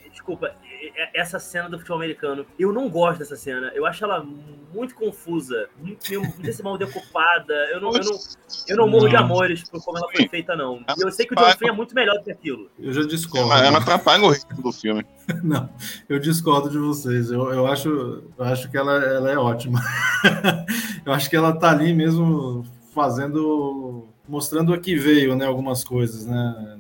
[0.10, 0.56] Desculpa,
[1.14, 2.46] essa cena do futebol americano.
[2.58, 3.72] Eu não gosto dessa cena.
[3.74, 4.26] Eu acho ela
[4.74, 7.54] muito confusa, muito, muito mal decopada.
[7.72, 8.20] Eu não, eu não,
[8.68, 10.84] eu não morro de amores por como ela foi feita, não.
[10.98, 12.70] E eu sei que o John Flynn é muito melhor do que aquilo.
[12.78, 13.52] Eu já discordo.
[13.52, 15.06] Ela, ela atrapalha o ritmo do filme.
[15.44, 15.70] não,
[16.08, 17.32] eu discordo de vocês.
[17.32, 17.90] Eu, eu, acho,
[18.38, 19.82] eu acho que ela, ela é ótima.
[21.06, 26.26] eu acho que ela tá ali mesmo fazendo mostrando a que veio, né, algumas coisas,
[26.28, 26.78] né?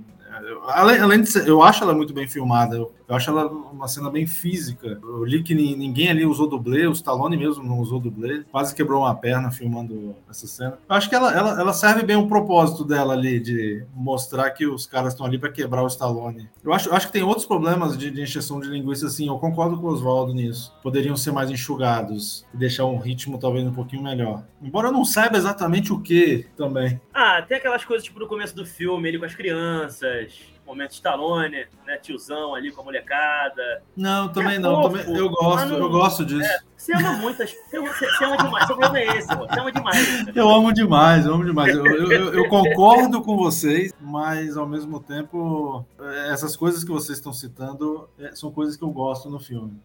[0.67, 2.75] Além, além de ser, eu acho ela muito bem filmada.
[2.75, 4.99] Eu, Eu acho ela uma cena bem física.
[5.01, 8.43] Eu li que ninguém ali usou dublê, o Stallone mesmo não usou dublê.
[8.51, 10.77] Quase quebrou uma perna filmando essa cena.
[10.87, 14.67] Eu acho que ela, ela, ela serve bem o propósito dela ali, de mostrar que
[14.67, 16.47] os caras estão ali para quebrar o Stallone.
[16.63, 19.27] Eu acho, acho que tem outros problemas de, de de linguiça, assim.
[19.27, 20.71] Eu concordo com o Oswaldo nisso.
[20.83, 24.43] Poderiam ser mais enxugados e deixar um ritmo talvez um pouquinho melhor.
[24.61, 27.01] Embora eu não saiba exatamente o que também.
[27.11, 31.65] Ah, tem aquelas coisas tipo no começo do filme, ele com as crianças momento Stallone,
[31.85, 33.83] né, tiozão ali com a molecada.
[33.95, 36.47] Não, também é não, também, eu gosto, não, eu gosto disso.
[36.47, 40.35] É, você ama muitas, você, você ama demais, o problema é esse, você ama demais.
[40.35, 41.75] Eu amo demais, eu amo demais.
[41.75, 45.85] Eu, eu, eu, concordo com vocês, mas ao mesmo tempo,
[46.31, 49.79] essas coisas que vocês estão citando é, são coisas que eu gosto no filme.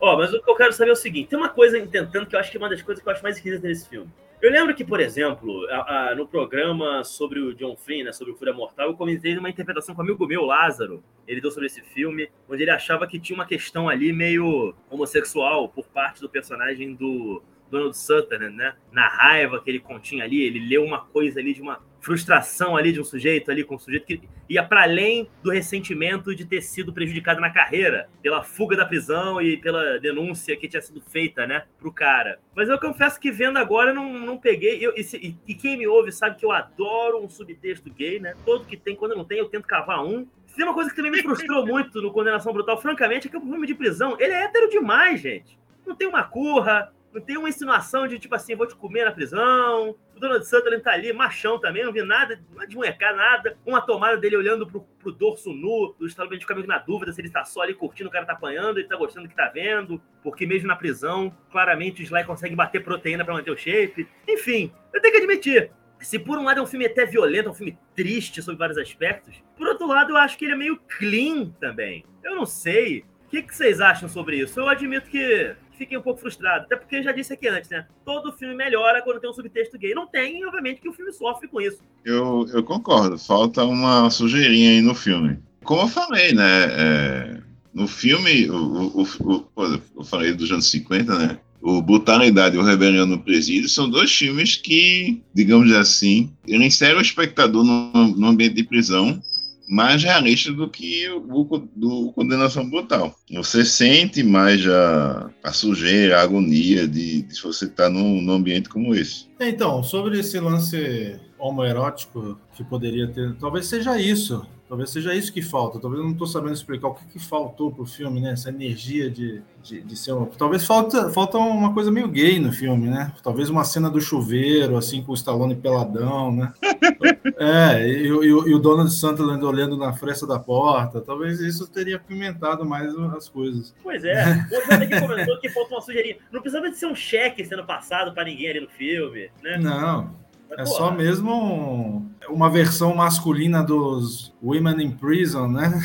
[0.00, 2.26] Ó, oh, mas o que eu quero saber é o seguinte: tem uma coisa tentando
[2.26, 4.10] que eu acho que é uma das coisas que eu acho mais esquisitas nesse filme.
[4.40, 8.32] Eu lembro que, por exemplo, a, a, no programa sobre o John Flynn, né, sobre
[8.32, 11.02] o Fúria Mortal, eu comentei uma interpretação com um amigo meu, Lázaro.
[11.26, 15.68] Ele deu sobre esse filme, onde ele achava que tinha uma questão ali meio homossexual
[15.68, 18.76] por parte do personagem do Donald Sutherland, né?
[18.92, 22.92] Na raiva que ele continha ali, ele leu uma coisa ali de uma frustração ali
[22.92, 26.62] de um sujeito ali com um sujeito que ia para além do ressentimento de ter
[26.62, 31.46] sido prejudicado na carreira pela fuga da prisão e pela denúncia que tinha sido feita,
[31.46, 32.38] né, pro cara.
[32.54, 34.78] Mas eu confesso que vendo agora não, não peguei.
[34.84, 38.34] Eu, e, e, quem me ouve sabe que eu adoro um subtexto gay, né?
[38.44, 40.26] Todo que tem, quando não tem, eu tento cavar um.
[40.56, 43.40] Tem uma coisa que também me frustrou muito no Condenação Brutal, francamente, é que o
[43.40, 45.58] filme de prisão, ele é hétero demais, gente.
[45.86, 49.10] Não tem uma curra, não tem uma insinuação de tipo assim, vou te comer na
[49.10, 49.96] prisão.
[50.16, 53.58] O Donald Sutherland tá ali, machão também, não vi nada, não é de munhecar nada.
[53.66, 57.20] Uma tomada dele olhando pro, pro dorso nu do Stallone, fica meio na dúvida se
[57.20, 59.48] ele tá só ali curtindo, o cara tá apanhando, ele tá gostando do que tá
[59.48, 60.00] vendo.
[60.22, 64.08] Porque mesmo na prisão, claramente o Sly consegue bater proteína para manter o shape.
[64.28, 67.52] Enfim, eu tenho que admitir, se por um lado é um filme até violento, é
[67.52, 70.80] um filme triste sobre vários aspectos, por outro lado eu acho que ele é meio
[70.98, 72.04] clean também.
[72.22, 73.04] Eu não sei.
[73.26, 74.58] O que, que vocês acham sobre isso?
[74.58, 76.64] Eu admito que fiquei um pouco frustrado.
[76.64, 77.86] Até porque eu já disse aqui antes, né?
[78.04, 79.94] Todo filme melhora quando tem um subtexto gay.
[79.94, 81.78] Não tem, obviamente, que o filme sofre com isso.
[82.04, 83.16] Eu, eu concordo.
[83.16, 85.38] Falta uma sujeirinha aí no filme.
[85.64, 86.64] Como eu falei, né?
[86.70, 87.40] É,
[87.72, 91.38] no filme, o, o, o, eu falei dos anos 50, né?
[91.60, 96.94] O Brutalidade e o Rebelião no Presídio são dois filmes que, digamos assim, ele insere
[96.96, 99.20] o espectador no, no ambiente de prisão
[99.68, 103.14] mais realista do que o do Condenação Brutal.
[103.30, 108.68] Você sente mais a, a sujeira, a agonia de, de você estar num, num ambiente
[108.68, 109.26] como esse.
[109.38, 114.44] Então, sobre esse lance homoerótico que poderia ter, talvez seja isso.
[114.68, 115.80] Talvez seja isso que falta.
[115.80, 118.32] Talvez eu não estou sabendo explicar o que, que faltou para o filme, né?
[118.32, 120.12] Essa energia de, de, de ser.
[120.12, 120.26] Um...
[120.26, 123.10] Talvez falta, falta uma coisa meio gay no filme, né?
[123.22, 126.52] Talvez uma cena do chuveiro, assim, com o Stallone peladão, né?
[127.38, 131.00] é, e, e, e o Donald Sutherland olhando na fresta da porta.
[131.00, 133.74] Talvez isso teria pimentado mais as coisas.
[133.82, 134.46] Pois é.
[134.50, 136.16] O outro aqui comentou que falta uma sujeirinha.
[136.32, 139.58] Não precisava de ser um cheque sendo passado para ninguém ali no filme, né?
[139.58, 140.27] Não.
[140.56, 145.80] É só mesmo uma versão masculina dos Women in Prison, né?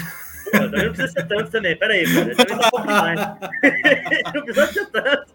[0.51, 1.75] Pô, não precisa ser tanto também.
[1.77, 2.35] Peraí, cara.
[2.35, 3.19] Também um pouco demais.
[4.33, 5.33] não precisa ser tanto.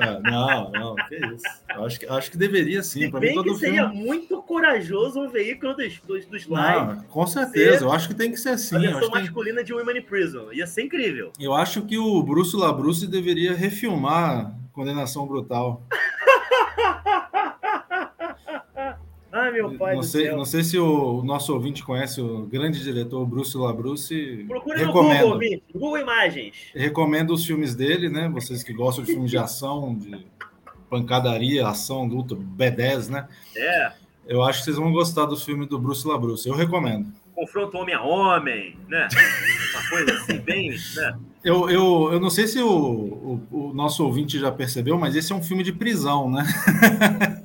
[0.00, 1.44] É, não, não, que isso.
[1.74, 3.10] Eu acho que, acho que deveria sim.
[3.10, 4.06] Para mim, todo que seria filme...
[4.06, 7.84] muito corajoso o veículo dos, dos, dos não, Com certeza, ser...
[7.84, 8.76] eu acho que tem que ser assim.
[8.76, 9.64] A versão masculina tem...
[9.66, 10.50] de Women in Prison.
[10.52, 11.32] Ia ser incrível.
[11.38, 15.86] Eu acho que o Bruce LaBruce deveria refilmar Condenação Brutal.
[19.32, 20.30] Ai, meu pai não sei.
[20.30, 24.44] Não sei se o nosso ouvinte conhece o grande diretor Bruce LaBruce.
[24.46, 25.62] Procure no Google, ouvinte.
[25.72, 26.54] Google Imagens.
[26.74, 28.28] Recomendo os filmes dele, né?
[28.28, 30.26] Vocês que gostam de filmes de ação, de
[30.90, 33.26] pancadaria, ação, luta, B10, né?
[33.56, 33.92] É.
[34.26, 36.46] Eu acho que vocês vão gostar do filme do Bruce LaBruce.
[36.46, 37.10] Eu recomendo.
[37.34, 39.08] Confronto homem a homem, né?
[39.72, 40.70] Uma coisa assim, bem...
[40.70, 41.18] Né?
[41.42, 45.32] Eu, eu, eu não sei se o, o, o nosso ouvinte já percebeu, mas esse
[45.32, 46.44] é um filme de prisão, né?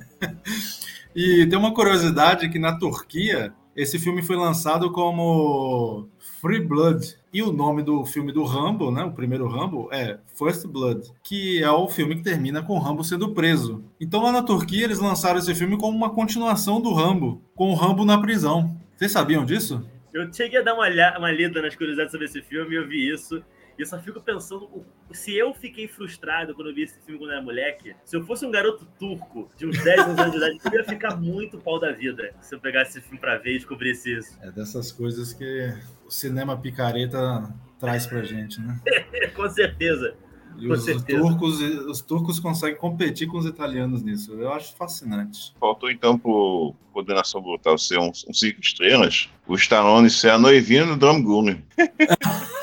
[1.20, 6.08] E tem uma curiosidade que na Turquia esse filme foi lançado como
[6.40, 7.16] Free Blood.
[7.32, 11.60] E o nome do filme do Rambo, né, o primeiro Rambo, é First Blood, que
[11.60, 13.82] é o filme que termina com o Rambo sendo preso.
[14.00, 17.74] Então lá na Turquia eles lançaram esse filme como uma continuação do Rambo, com o
[17.74, 18.76] Rambo na prisão.
[18.96, 19.84] Vocês sabiam disso?
[20.14, 20.86] Eu cheguei a dar uma,
[21.18, 23.42] uma lida nas curiosidades sobre esse filme e eu vi isso.
[23.78, 27.30] E eu só fico pensando, se eu fiquei frustrado quando eu vi esse filme quando
[27.30, 30.72] era moleque, se eu fosse um garoto turco de uns 10 anos de idade, eu
[30.72, 34.18] ia ficar muito pau da vida se eu pegasse esse filme pra ver e descobrisse
[34.18, 34.36] isso.
[34.42, 35.72] É dessas coisas que
[36.04, 38.80] o cinema picareta traz pra gente, né?
[39.36, 40.12] Com certeza.
[40.58, 44.32] E os turcos, os turcos conseguem competir com os italianos nisso.
[44.32, 45.54] Eu acho fascinante.
[45.60, 50.84] Faltou então pro Coordenação Brutal ser um, um cinco estrelas, o Stallone ser a noivinha
[50.84, 51.62] do Drum Gunner.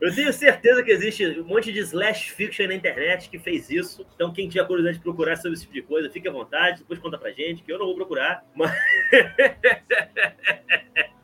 [0.00, 4.06] Eu tenho certeza que existe um monte de slash fiction na internet que fez isso.
[4.14, 6.78] Então, quem tiver curiosidade de procurar sobre esse tipo de coisa, fique à vontade.
[6.78, 8.44] Depois conta pra gente, que eu não vou procurar.
[8.54, 8.70] Mas.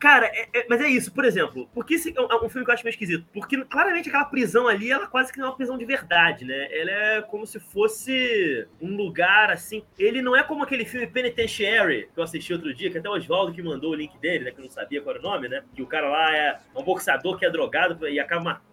[0.05, 2.63] Cara, é, é, mas é isso, por exemplo, porque esse é um, é um, filme
[2.63, 3.25] que eu acho meio esquisito?
[3.33, 6.67] Porque claramente aquela prisão ali, ela quase que não é uma prisão de verdade, né?
[6.71, 9.83] Ela é como se fosse um lugar assim.
[9.97, 13.13] Ele não é como aquele filme Penitentiary que eu assisti outro dia, que até o
[13.13, 14.51] Oswaldo que mandou o link dele, né?
[14.51, 15.63] Que eu não sabia qual era o nome, né?
[15.73, 18.64] Que o cara lá é um boxeador que é drogado e acaba matando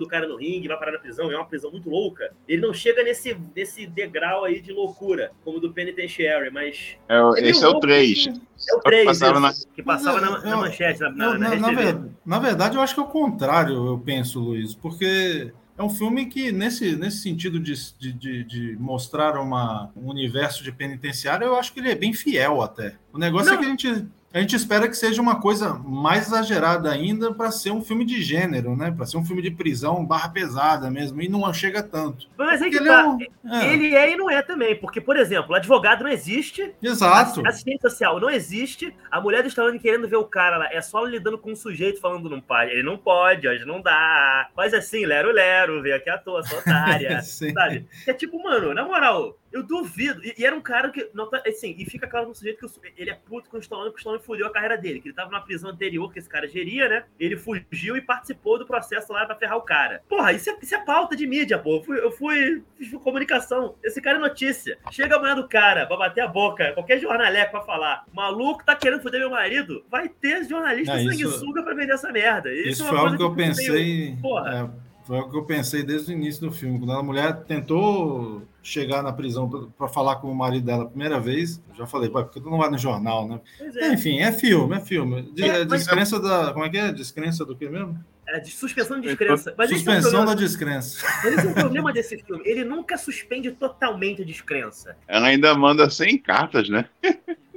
[0.00, 2.32] o cara no ringue, vai parar na prisão, é uma prisão muito louca.
[2.46, 6.96] Ele não chega nesse, nesse degrau aí de loucura, como do Penitentiary, mas.
[7.08, 8.26] É, esse é o 3.
[8.68, 9.52] É o 3, passava na...
[9.74, 11.00] que passava na, na, manchete.
[11.00, 14.40] Na, na, na, na, ver, na, verdade, eu acho que é o contrário, eu penso,
[14.40, 20.08] Luiz, porque é um filme que, nesse, nesse sentido de, de, de, mostrar uma, um
[20.08, 22.96] universo de penitenciário, eu acho que ele é bem fiel até.
[23.12, 23.54] O negócio Não.
[23.54, 27.50] é que a gente a gente espera que seja uma coisa mais exagerada ainda para
[27.50, 28.90] ser um filme de gênero, né?
[28.90, 32.28] Para ser um filme de prisão barra pesada mesmo, e não chega tanto.
[32.36, 33.00] Mas é que ele, tá.
[33.00, 33.54] é um...
[33.54, 33.72] é.
[33.72, 36.74] ele é e não é também, porque, por exemplo, advogado não existe.
[36.82, 37.46] Exato.
[37.46, 38.94] Assistente social não existe.
[39.10, 42.00] A mulher do Stallone querendo ver o cara lá, é só lidando com um sujeito
[42.00, 42.70] falando não pode.
[42.70, 44.50] Ele não pode, hoje não dá.
[44.54, 47.20] Faz assim, lero, lero, vem aqui à toa, sua otária.
[47.22, 47.86] sabe?
[48.06, 50.24] É tipo, mano, na moral, eu duvido.
[50.24, 51.08] E, e, era um cara que.
[51.14, 53.90] Não tá, assim, e fica claro no sujeito que ele é puto com o Stallone,
[53.90, 55.00] porque o Stallone fudeu a carreira dele.
[55.00, 57.04] Que ele tava na prisão anterior que esse cara geria, né?
[57.18, 60.02] Ele fugiu e participou do processo lá pra ferrar o cara.
[60.08, 61.76] Porra, isso é, isso é pauta de mídia, pô.
[61.76, 63.74] Eu fui, eu fui, fiz comunicação.
[63.82, 64.78] Esse cara é notícia.
[64.90, 68.04] Chega amanhã do cara pra bater a boca, qualquer jornaleco pra falar.
[68.12, 69.84] Maluco tá querendo fuder meu marido.
[69.90, 72.52] Vai ter jornalista sanguessuga pra vender essa merda.
[72.52, 73.70] Isso, isso é foi algo que eu pensei.
[73.70, 74.20] Meio...
[74.20, 74.72] Porra.
[74.84, 76.78] É foi o que eu pensei desde o início do filme.
[76.78, 81.18] Quando a mulher tentou chegar na prisão para falar com o marido dela a primeira
[81.18, 83.40] vez, eu já falei, porque tu não vai no jornal, né?
[83.58, 83.94] É.
[83.94, 85.32] Enfim, é filme, é filme.
[85.38, 86.28] É, descrença mas...
[86.28, 86.52] da.
[86.52, 86.92] Como é que é?
[86.92, 87.98] Descrença do que mesmo?
[88.26, 89.54] É, de suspensão de descrença.
[89.56, 91.06] Mas Suspensão é um da descrença.
[91.24, 92.42] Mas esse é o problema desse filme.
[92.44, 94.94] Ele nunca suspende totalmente a descrença.
[95.08, 96.84] Ela ainda manda 100 cartas, né?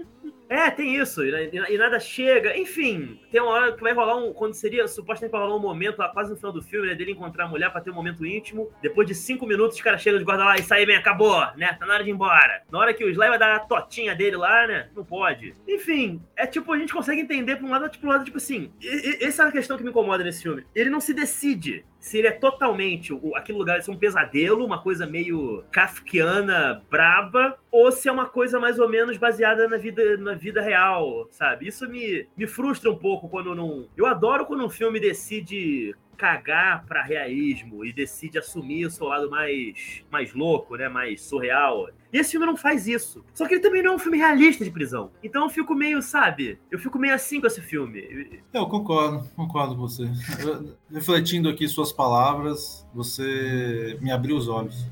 [0.52, 2.58] É, tem isso, e, nada chega.
[2.58, 4.34] Enfim, tem uma hora que vai rolar um.
[4.34, 7.46] Quando seria supostamente vai rolar um momento, quase no final do filme, né, dele encontrar
[7.46, 8.70] a mulher pra ter um momento íntimo.
[8.82, 11.72] Depois de cinco minutos, os caras chegam de guarda lá e saem bem, acabou, né?
[11.80, 12.64] Tá na hora de ir embora.
[12.70, 14.90] Na hora que o Sly vai dar a totinha dele lá, né?
[14.94, 15.56] Não pode.
[15.66, 18.74] Enfim, é tipo, a gente consegue entender pra um lado, tipo, um lado, tipo assim.
[18.82, 20.66] E, e, essa é a questão que me incomoda nesse filme.
[20.76, 25.06] Ele não se decide se ele é totalmente aquele lugar ser um pesadelo, uma coisa
[25.06, 30.34] meio kafkiana, braba, ou se é uma coisa mais ou menos baseada na vida, na
[30.34, 31.68] vida real, sabe?
[31.68, 33.88] Isso me, me frustra um pouco quando não.
[33.96, 39.28] Eu adoro quando um filme decide cagar para realismo e decide assumir o seu lado
[39.28, 40.88] mais, mais louco, né?
[40.88, 41.90] Mais surreal.
[42.14, 43.26] E esse filme não faz isso.
[43.34, 45.10] Só que ele também não é um filme realista de prisão.
[45.24, 46.60] Então eu fico meio, sabe?
[46.70, 48.40] Eu fico meio assim com esse filme.
[48.54, 50.04] Eu concordo, concordo com você.
[50.94, 54.86] Refletindo aqui suas palavras, você me abriu os olhos.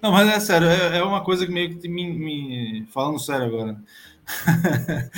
[0.00, 2.86] Não, mas é sério, é, é uma coisa que meio que me, me...
[2.92, 3.82] Falando sério agora.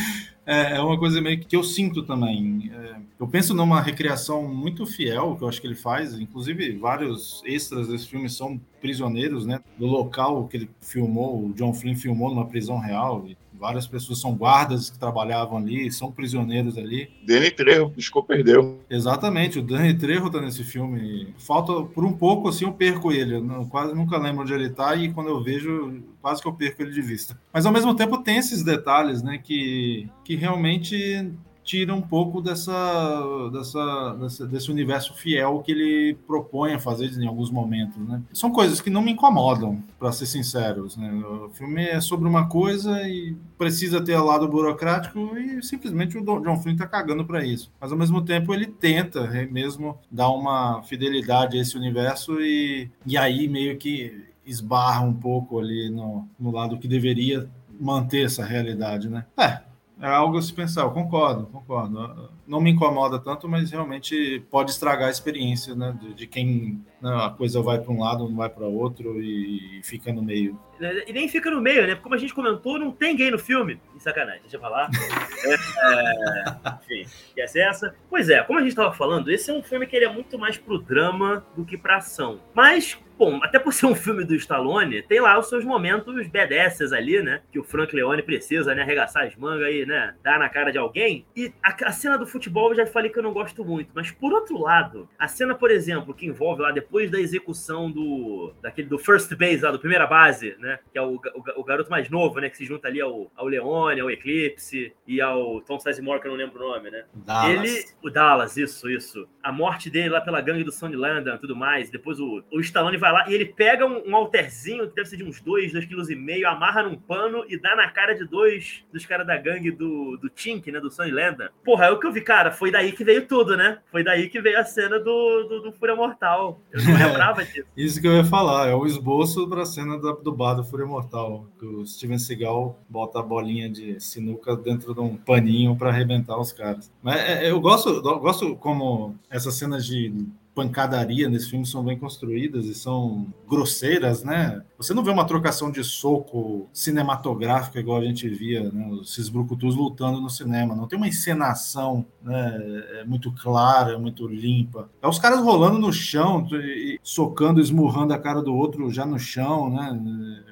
[0.50, 2.70] É, é uma coisa meio que eu sinto também.
[2.74, 7.42] É, eu penso numa recriação muito fiel que eu acho que ele faz, inclusive vários
[7.44, 9.60] extras desse filme são prisioneiros, né?
[9.76, 13.26] Do local que ele filmou, o John Flynn filmou numa prisão real.
[13.28, 17.10] E Várias pessoas são guardas que trabalhavam ali, são prisioneiros ali.
[17.26, 18.80] Danny Trejo, piscou, perdeu.
[18.88, 21.34] Exatamente, o Danny Trejo tá nesse filme.
[21.38, 23.36] Falta, por um pouco, assim, eu perco ele.
[23.36, 26.52] Eu não, quase nunca lembro onde ele tá e quando eu vejo, quase que eu
[26.52, 27.38] perco ele de vista.
[27.52, 31.32] Mas, ao mesmo tempo, tem esses detalhes, né, que, que realmente
[31.68, 37.26] tira um pouco dessa, dessa, dessa, desse universo fiel que ele propõe a fazer em
[37.26, 38.22] alguns momentos, né?
[38.32, 41.12] São coisas que não me incomodam, para ser sinceros, né?
[41.12, 46.56] O filme é sobre uma coisa e precisa ter lado burocrático e simplesmente o John
[46.56, 47.70] Flynn tá cagando para isso.
[47.78, 53.18] Mas ao mesmo tempo ele tenta mesmo dar uma fidelidade a esse universo e, e
[53.18, 57.46] aí meio que esbarra um pouco ali no, no lado que deveria
[57.78, 59.26] manter essa realidade, né?
[59.36, 59.67] É,
[60.00, 62.30] é algo a se pensar, eu concordo, concordo.
[62.48, 65.96] Não me incomoda tanto, mas realmente pode estragar a experiência, né?
[66.00, 69.78] De, de quem né, a coisa vai para um lado, não vai para outro e,
[69.78, 70.58] e, fica no meio.
[71.06, 71.94] E nem fica no meio, né?
[71.94, 73.80] Como a gente comentou, não tem gay no filme.
[73.92, 74.88] Que sacanagem, deixa eu falar.
[75.44, 77.94] é, enfim, que é essa?
[78.08, 80.38] Pois é, como a gente estava falando, esse é um filme que ele é muito
[80.38, 82.40] mais pro drama do que pra ação.
[82.54, 86.94] Mas Bom, até por ser um filme do Stallone, tem lá os seus momentos BDSs
[86.94, 87.40] ali, né?
[87.50, 88.82] Que o Frank Leone precisa, né?
[88.82, 90.14] Arregaçar as mangas aí, né?
[90.22, 91.26] Dar na cara de alguém.
[91.34, 94.10] E a, a cena do futebol eu já falei que eu não gosto muito, mas
[94.10, 98.88] por outro lado, a cena, por exemplo, que envolve lá depois da execução do daquele
[98.88, 100.78] do first base, lá do primeira base, né?
[100.92, 102.48] Que é o, o, o garoto mais novo, né?
[102.48, 106.30] Que se junta ali ao, ao Leone, ao Eclipse e ao Tom Sizemore, que eu
[106.30, 107.04] não lembro o nome, né?
[107.12, 107.50] Dallas.
[107.50, 109.28] Ele, o Dallas, isso, isso.
[109.42, 111.90] A morte dele lá pela gangue do Sonny Landon e tudo mais.
[111.90, 115.16] Depois o, o Stallone vai lá e ele pega um, um alterzinho que deve ser
[115.16, 119.04] de uns 2, 2,5 kg, amarra num pano e dá na cara de dois dos
[119.04, 120.78] caras da gangue do, do Tink, né?
[120.78, 121.48] Do Sonny Landon.
[121.64, 122.52] Porra, é o que eu vi, cara.
[122.52, 123.78] Foi daí que veio tudo, né?
[123.90, 126.60] Foi daí que veio a cena do, do, do Fúria Mortal.
[126.70, 127.66] Eu não lembrava disso.
[127.74, 130.62] Isso que eu ia falar, é o esboço para a cena da, do bar do
[130.62, 135.74] Fúria Mortal, que o Steven Seagal bota a bolinha de sinuca dentro de um paninho
[135.74, 136.92] para arrebentar os caras.
[137.02, 140.12] Mas é, eu gosto, eu gosto como essas cenas de
[140.58, 144.60] pancadaria nesse filme são bem construídas e são grosseiras, né?
[144.76, 148.98] Você não vê uma trocação de soco cinematográfica igual a gente via, né?
[149.00, 150.74] Esses brucutus lutando no cinema.
[150.74, 152.84] Não tem uma encenação né?
[153.00, 154.90] É muito clara, muito limpa.
[155.00, 159.18] É os caras rolando no chão, e socando, esmurrando a cara do outro já no
[159.18, 159.98] chão, né?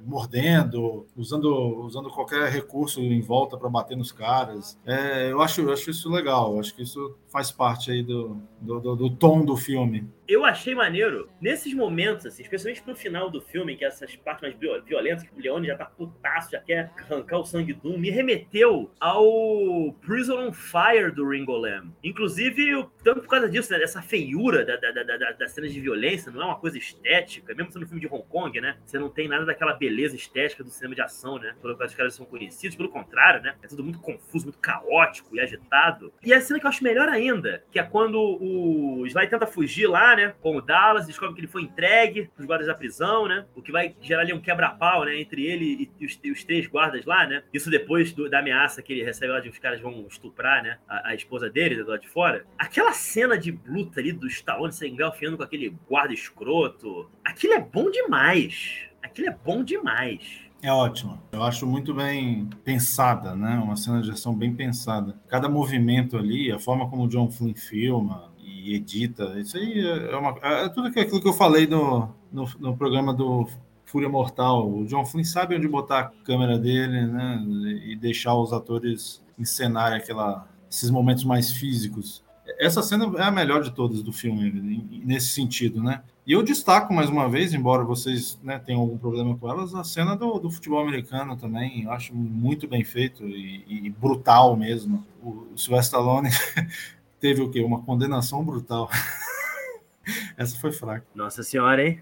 [0.05, 1.49] Mordendo, usando,
[1.85, 4.79] usando qualquer recurso em volta para bater nos caras.
[4.87, 6.55] É, eu, acho, eu acho isso legal.
[6.55, 10.16] Eu acho que isso faz parte aí do, do, do, do tom do filme né?
[10.29, 14.43] Eu achei maneiro, nesses momentos, assim, especialmente pro final do filme, que é essas partes
[14.43, 18.11] mais violentas, que o Leone já tá putaço, já quer arrancar o sangue do me
[18.11, 21.93] remeteu ao Prison on Fire do Ringo Lam.
[22.03, 26.31] Inclusive, tanto por causa disso, né, dessa feiura da, da, da, das cenas de violência,
[26.33, 29.09] não é uma coisa estética, mesmo sendo um filme de Hong Kong, né, você não
[29.09, 32.27] tem nada daquela beleza estética do cinema de ação, né, pelo qual os caras são
[32.27, 36.13] conhecidos, pelo contrário, né, é tudo muito confuso, muito caótico e agitado.
[36.23, 39.87] E a cena que eu acho melhor ainda, que é quando o Sly tenta fugir
[39.87, 40.35] lá, né?
[40.41, 43.45] Com o Dallas, descobre que ele foi entregue os guardas da prisão, né?
[43.55, 45.21] O que vai gerar ali um quebra-pau, né?
[45.21, 47.43] Entre ele e os, e os, três guardas lá, né?
[47.53, 50.79] Isso depois do, da ameaça que ele recebe lá de os caras vão estuprar, né?
[50.89, 52.45] A, a esposa dele, do lado de fora.
[52.59, 57.11] Aquela cena de luta ali do Stallone se engalfiando com aquele guarda escroto.
[57.25, 58.87] Aquilo é bom demais.
[59.03, 60.47] Aquilo é bom demais.
[60.63, 61.23] É ótimo.
[61.31, 63.57] Eu acho muito bem pensada, né?
[63.63, 65.17] Uma cena de ação bem pensada.
[65.29, 69.39] Cada movimento ali, a forma como o John Flynn filma, e edita.
[69.39, 73.13] Isso aí é, é, uma, é tudo aquilo que eu falei no, no, no, programa
[73.13, 73.49] do
[73.85, 74.71] Fúria Mortal.
[74.71, 77.45] O John Flynn sabe onde botar a câmera dele, né?
[77.85, 82.25] E deixar os atores encenarem aquela, esses momentos mais físicos.
[82.59, 86.03] Essa cena é a melhor de todas do filme, nesse sentido, né?
[86.25, 89.85] E eu destaco mais uma vez, embora vocês né, tenham algum problema com elas, a
[89.85, 91.85] cena do, do futebol americano também.
[91.85, 95.05] Eu acho muito bem feito e, e brutal mesmo.
[95.23, 96.31] O Sylvester Stallone
[97.21, 97.61] teve o quê?
[97.61, 98.91] Uma condenação brutal.
[100.37, 101.07] essa foi fraca.
[101.15, 102.01] Nossa senhora, hein?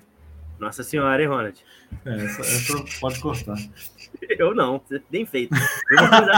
[0.59, 1.65] Nossa senhora, hein, Ronald?
[2.05, 3.57] É, essa, essa pode cortar.
[4.39, 5.55] Eu não, bem feito.
[5.91, 6.33] Eu vou fazer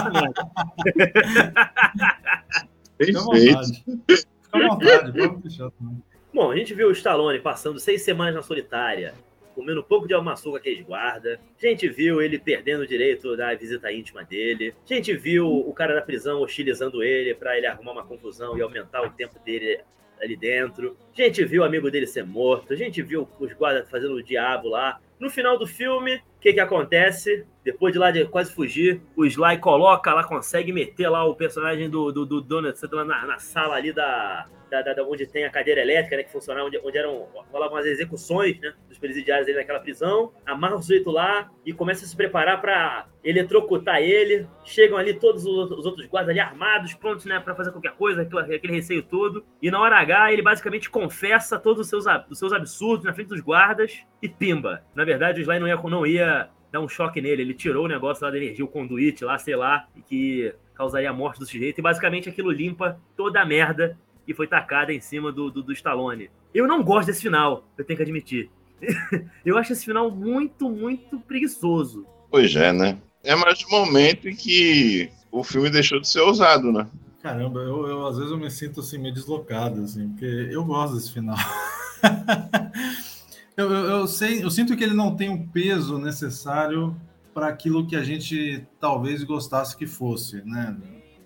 [2.98, 3.84] Bem Fica feito.
[4.08, 6.02] Fica à vontade, vamos deixar também.
[6.32, 9.14] Bom, a gente viu o Stallone passando seis semanas na solitária,
[9.56, 11.40] comendo um pouco de almaçuca que eles guarda.
[11.58, 14.74] A gente viu ele perdendo o direito da visita íntima dele.
[14.84, 18.60] A gente viu o cara da prisão hostilizando ele para ele arrumar uma confusão e
[18.60, 19.80] aumentar o tempo dele
[20.20, 20.94] ali dentro.
[21.16, 22.74] A gente viu o amigo dele ser morto.
[22.74, 25.00] A gente viu os guardas fazendo o diabo lá.
[25.18, 27.46] No final do filme, o que, que acontece?
[27.64, 31.90] Depois de lá de quase fugir, o Sly coloca lá, consegue meter lá o personagem
[31.90, 35.80] do, do, do Donald na, na sala ali da, da, da, onde tem a cadeira
[35.80, 39.80] elétrica, né, que funcionava, onde, onde eram, rolavam as execuções, né, dos presidiários ali naquela
[39.80, 44.46] prisão, amarra o sujeito lá e começa a se preparar para eletrocutar ele.
[44.64, 48.22] Chegam ali todos os, os, outros guardas ali armados, prontos, né, para fazer qualquer coisa,
[48.22, 49.44] aquele, aquele receio todo.
[49.60, 53.28] E na hora H, ele basicamente confessa todos os seus, os seus absurdos na frente
[53.28, 54.82] dos guardas e pimba.
[54.94, 56.35] Na verdade, o Sly não ia, não ia
[56.76, 59.56] dar um choque nele, ele tirou o negócio lá da energia, o conduíte lá, sei
[59.56, 63.98] lá, que causaria a morte do sujeito, e basicamente aquilo limpa toda a merda
[64.28, 66.30] e foi tacada em cima do, do, do Stallone.
[66.54, 68.50] Eu não gosto desse final, eu tenho que admitir.
[69.44, 72.06] eu acho esse final muito, muito preguiçoso.
[72.30, 72.98] Pois é, né?
[73.24, 76.86] É mais um momento em que o filme deixou de ser ousado, né?
[77.22, 80.94] Caramba, eu, eu às vezes eu me sinto assim meio deslocado, assim, porque eu gosto
[80.94, 81.36] desse final.
[83.56, 86.94] eu, eu, eu, sei, eu sinto que ele não tem o um peso necessário
[87.32, 90.76] para aquilo que a gente talvez gostasse que fosse, né?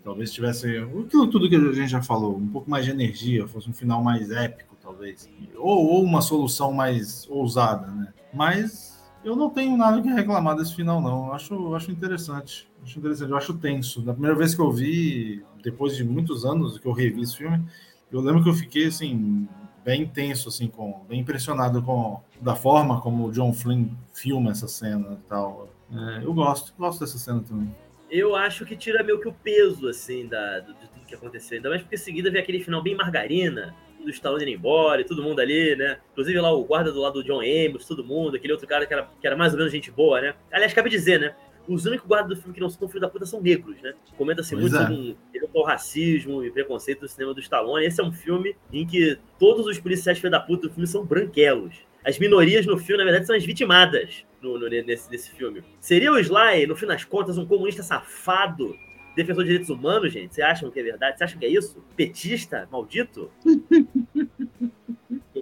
[0.03, 3.69] Talvez tivesse aquilo tudo que a gente já falou, um pouco mais de energia, fosse
[3.69, 5.29] um final mais épico, talvez.
[5.57, 8.13] Ou, ou uma solução mais ousada, né?
[8.33, 11.27] Mas eu não tenho nada que reclamar desse final, não.
[11.27, 12.69] Eu acho, eu acho interessante.
[12.83, 14.01] Acho interessante, eu acho tenso.
[14.01, 17.63] Da primeira vez que eu vi, depois de muitos anos que eu revi esse filme,
[18.11, 19.47] eu lembro que eu fiquei assim
[19.91, 24.69] bem tenso, assim, com bem impressionado com da forma como o John Flynn filma essa
[24.69, 25.69] cena e tal.
[25.93, 27.75] É, eu gosto, gosto dessa cena também
[28.11, 30.75] eu acho que tira meio que o peso, assim, da, do,
[31.07, 31.57] que aconteceu.
[31.57, 33.75] Ainda mais porque em seguida veio aquele final bem margarina,
[34.05, 35.99] do Stallone indo embora e todo mundo ali, né?
[36.13, 38.93] Inclusive lá o guarda do lado do John Amos, todo mundo, aquele outro cara que
[38.93, 40.35] era, que era mais ou menos gente boa, né?
[40.51, 41.35] Aliás, cabe dizer, né?
[41.69, 43.95] Os únicos guardas do filme que não são filho da puta são negros, né?
[44.17, 44.81] Comenta-se muito é.
[44.81, 45.17] sobre
[45.53, 47.87] o racismo e preconceito no cinema do Stallone.
[47.87, 51.05] Esse é um filme em que todos os policiais filho da puta do filme são
[51.05, 51.75] branquelos.
[52.05, 55.63] As minorias no filme, na verdade, são as vitimadas no, no, nesse, nesse filme.
[55.81, 58.75] Seria o Sly, no fim das contas, um comunista safado
[59.15, 60.35] defensor de direitos humanos, gente?
[60.35, 61.19] Vocês acham que é verdade?
[61.19, 61.85] Vocês acham que é isso?
[61.97, 62.69] Petista?
[62.71, 63.31] Maldito?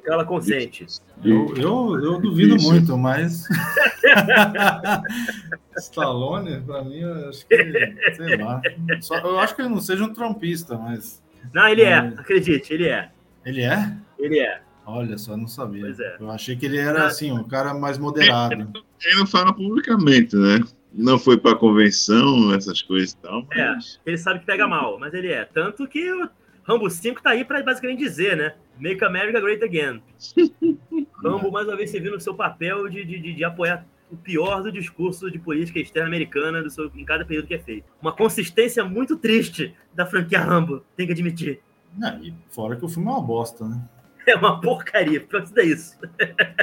[0.09, 0.87] Ela consente.
[1.23, 2.69] Eu, eu, eu duvido isso.
[2.69, 3.45] muito, mas.
[5.77, 8.15] Stallone, pra mim, eu acho que.
[8.15, 8.63] Sei lá.
[9.01, 11.23] Só, eu acho que ele não seja um trompista, mas.
[11.53, 13.11] Não, ele é, acredite, ele é.
[13.45, 13.95] Ele é?
[14.19, 14.61] Ele é.
[14.87, 15.95] Olha só, não sabia.
[15.99, 16.17] É.
[16.19, 18.73] Eu achei que ele era assim, um cara mais moderado.
[19.05, 20.61] Ele não fala publicamente, né?
[20.93, 23.47] não foi para convenção, essas coisas e tal.
[23.53, 24.01] É, mas...
[24.05, 25.45] É, ele sabe que pega mal, mas ele é.
[25.45, 26.29] Tanto que o
[26.65, 28.55] Rambo 5 tá aí para basicamente dizer, né?
[28.79, 30.03] Make America Great Again.
[31.23, 34.71] Rambo, mais uma vez, servindo o seu papel de, de, de, apoiar o pior do
[34.73, 37.87] discurso de política externa americana do seu, em cada período que é feito.
[38.01, 41.61] Uma consistência muito triste da franquia Rambo, tem que admitir.
[41.97, 43.83] Não, e fora que o filme é uma bosta, né?
[44.27, 45.97] É uma porcaria, pior que isso.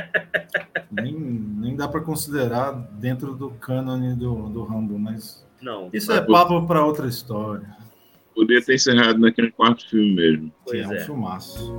[0.91, 5.45] nem, nem dá para considerar dentro do cânone do, do Rambo, mas.
[5.61, 5.89] Não.
[5.91, 7.75] Isso é papo para outra história.
[8.35, 10.53] Podia ter encerrado naquele quarto filme mesmo.
[10.69, 10.99] Que é um é.
[10.99, 11.73] filmaço.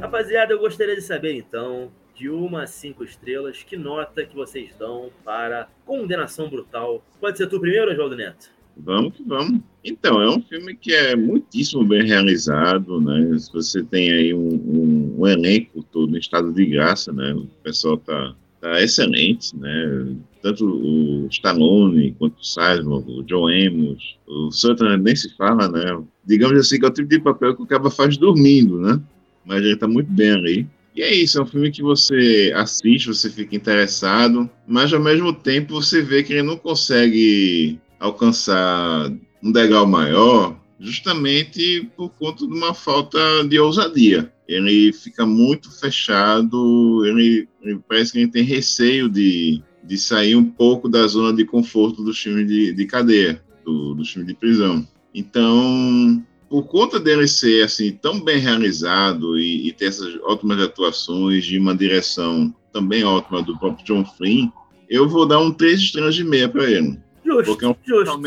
[0.00, 4.74] Rapaziada, eu gostaria de saber então, de uma a cinco estrelas, que nota que vocês
[4.78, 7.04] dão para Condenação Brutal.
[7.20, 8.50] Pode ser tu primeiro, Oswaldo Neto?
[8.74, 9.60] Vamos que vamos.
[9.84, 13.36] Então, é um filme que é muitíssimo bem realizado, né?
[13.52, 17.34] Você tem aí um, um, um elenco todo em estado de graça, né?
[17.34, 20.16] O pessoal tá, tá excelente, né?
[20.42, 26.02] Tanto o Stallone quanto o Simon, o John Amos, o Santana nem se fala, né?
[26.26, 29.00] Digamos assim que é o tipo de papel que o cara faz dormindo, né?
[29.44, 30.66] Mas ele tá muito bem ali.
[30.94, 35.32] E é isso, é um filme que você assiste, você fica interessado, mas ao mesmo
[35.32, 39.10] tempo você vê que ele não consegue alcançar
[39.42, 43.18] um degrau maior justamente por conta de uma falta
[43.48, 44.30] de ousadia.
[44.46, 50.44] Ele fica muito fechado, ele, ele parece que ele tem receio de, de sair um
[50.44, 54.86] pouco da zona de conforto do filme de, de cadeia, do, do filme de prisão.
[55.14, 61.44] Então, por conta dele ser assim tão bem realizado e, e ter essas ótimas atuações
[61.44, 64.48] de uma direção também ótima do próprio John Flynn,
[64.88, 66.98] eu vou dar um 3 estrelas de meia para ele.
[67.24, 68.20] Justo, porque é um, justo.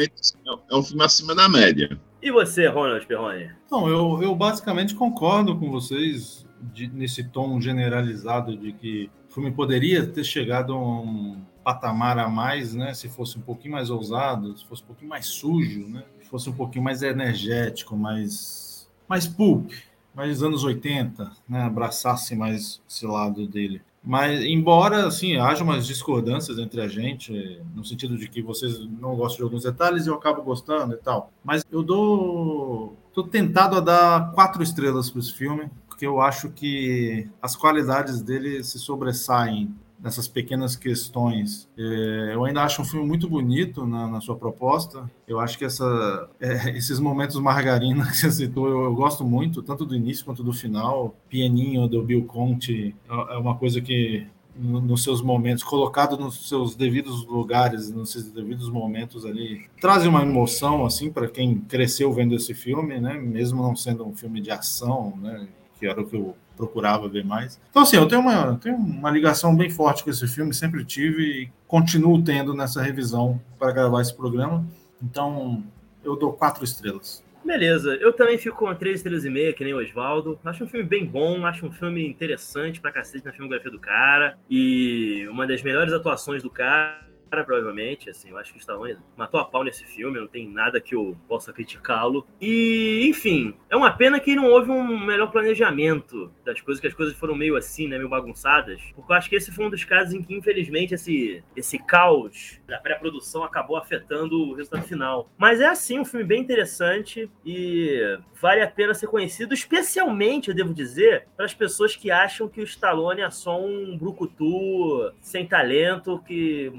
[0.72, 2.00] é um filme acima da média.
[2.22, 3.52] E você, Ronald Perrone?
[3.70, 6.44] Não, eu, eu basicamente concordo com vocês
[6.74, 12.74] de, nesse tom generalizado de que filme poderia ter chegado a um patamar a mais,
[12.74, 12.94] né?
[12.94, 16.04] Se fosse um pouquinho mais ousado, se fosse um pouquinho mais sujo, né?
[16.22, 19.72] Se fosse um pouquinho mais energético, mais, mais pulp,
[20.14, 21.64] mais anos 80, né?
[21.64, 23.82] Abraçasse mais esse lado dele.
[24.02, 29.16] Mas, embora, assim, haja umas discordâncias entre a gente, no sentido de que vocês não
[29.16, 31.32] gostam de alguns detalhes e eu acabo gostando e tal.
[31.44, 32.96] Mas eu dou.
[33.14, 38.22] Tô tentado a dar quatro estrelas para esse filme, porque eu acho que as qualidades
[38.22, 41.70] dele se sobressaem nessas pequenas questões.
[41.78, 45.10] É, eu ainda acho um filme muito bonito na, na sua proposta.
[45.26, 49.64] Eu acho que essa, é, esses momentos margarina que você citou, eu, eu, gosto muito,
[49.64, 51.16] tanto do início quanto do final.
[51.30, 54.28] Pianinho do Bill Conte é, é uma coisa que
[54.58, 60.22] nos seus momentos, colocado nos seus devidos lugares, nos seus devidos momentos ali, traz uma
[60.22, 63.14] emoção assim para quem cresceu vendo esse filme, né?
[63.14, 65.48] Mesmo não sendo um filme de ação, né?
[65.80, 67.60] Que era o que eu procurava ver mais.
[67.70, 71.24] Então, assim, eu tenho uma, tenho uma ligação bem forte com esse filme, sempre tive
[71.24, 74.66] e continuo tendo nessa revisão para gravar esse programa.
[75.02, 75.64] Então,
[76.04, 77.24] eu dou quatro estrelas.
[77.44, 80.40] Beleza, eu também fico com três estrelas e meia, que nem o Oswaldo.
[80.44, 84.36] Acho um filme bem bom, acho um filme interessante pra cacete na filmografia do cara.
[84.50, 88.98] E uma das melhores atuações do cara cara, provavelmente, assim, eu acho que o Stallone
[89.16, 92.26] matou a pau nesse filme, não tem nada que eu possa criticá-lo.
[92.40, 96.94] E, enfim, é uma pena que não houve um melhor planejamento das coisas, que as
[96.94, 99.84] coisas foram meio assim, né, meio bagunçadas, porque eu acho que esse foi um dos
[99.84, 105.30] casos em que, infelizmente, esse, esse caos da pré-produção acabou afetando o resultado final.
[105.38, 110.56] Mas é assim, um filme bem interessante e vale a pena ser conhecido, especialmente, eu
[110.56, 115.46] devo dizer, para as pessoas que acham que o Stallone é só um brucutu sem
[115.46, 116.72] talento que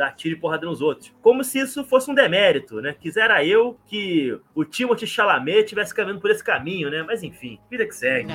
[0.00, 1.12] dar tiro e porrada nos outros.
[1.20, 2.96] Como se isso fosse um demérito, né?
[2.98, 7.02] Quisera eu que o Timothy Chalamet tivesse caminhando por esse caminho, né?
[7.02, 8.32] Mas enfim, vida que segue.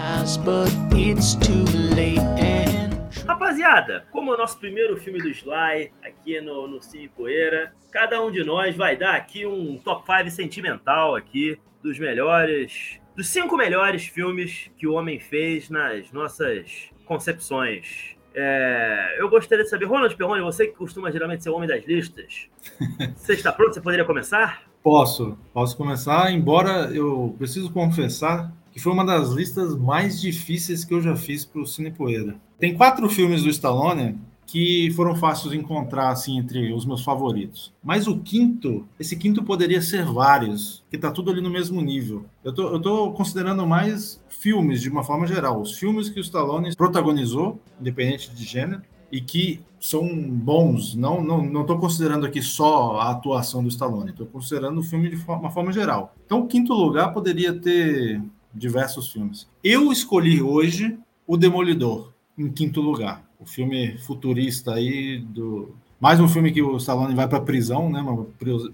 [3.27, 8.21] Rapaziada, como é o nosso primeiro filme do Sly aqui no, no Cine Poeira, cada
[8.21, 13.57] um de nós vai dar aqui um top 5 sentimental aqui dos melhores, dos cinco
[13.57, 18.15] melhores filmes que o homem fez nas nossas concepções.
[18.37, 21.85] É, eu gostaria de saber, Ronald Perrone, você que costuma geralmente ser o homem das
[21.85, 22.47] listas,
[23.15, 23.73] você está pronto?
[23.73, 24.63] Você poderia começar?
[24.83, 30.93] Posso, posso começar, embora eu preciso confessar que foi uma das listas mais difíceis que
[30.93, 32.35] eu já fiz para o Cine Poeira.
[32.59, 37.73] Tem quatro filmes do Stallone que foram fáceis de encontrar assim entre os meus favoritos.
[37.83, 42.25] Mas o quinto, esse quinto poderia ser vários, que tá tudo ali no mesmo nível.
[42.43, 46.21] Eu tô, eu tô considerando mais filmes de uma forma geral, os filmes que o
[46.21, 48.81] Stallone protagonizou, independente de gênero,
[49.11, 50.95] e que são bons.
[50.95, 55.09] Não não não estou considerando aqui só a atuação do Stallone, estou considerando o filme
[55.09, 56.13] de uma forma geral.
[56.25, 58.21] Então, o quinto lugar poderia ter
[58.53, 59.47] diversos filmes.
[59.63, 63.24] Eu escolhi hoje o Demolidor em quinto lugar.
[63.39, 68.01] O filme futurista aí do mais um filme que o Stallone vai para prisão, né?
[68.01, 68.25] Uma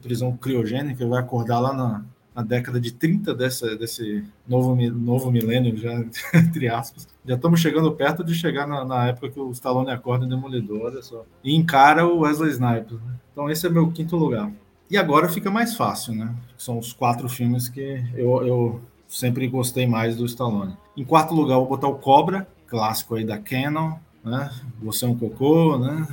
[0.01, 2.03] prisão criogênica, vai acordar lá na,
[2.36, 5.93] na década de 30 dessa, desse novo, novo milênio, já,
[6.34, 7.07] entre aspas.
[7.26, 10.82] Já estamos chegando perto de chegar na, na, época que o Stallone acorda em Demolidor,
[10.86, 11.24] olha só.
[11.43, 12.99] E encara o Wesley Snipes.
[12.99, 13.14] Né?
[13.32, 14.51] Então esse é meu quinto lugar.
[14.89, 16.36] E agora fica mais fácil, né?
[16.57, 20.76] São os quatro filmes que eu, eu sempre gostei mais do Stallone.
[20.97, 23.93] Em quarto lugar, vou botar o Cobra, clássico aí da Canon,
[24.24, 24.52] né?
[24.82, 26.08] Você é um cocô, né?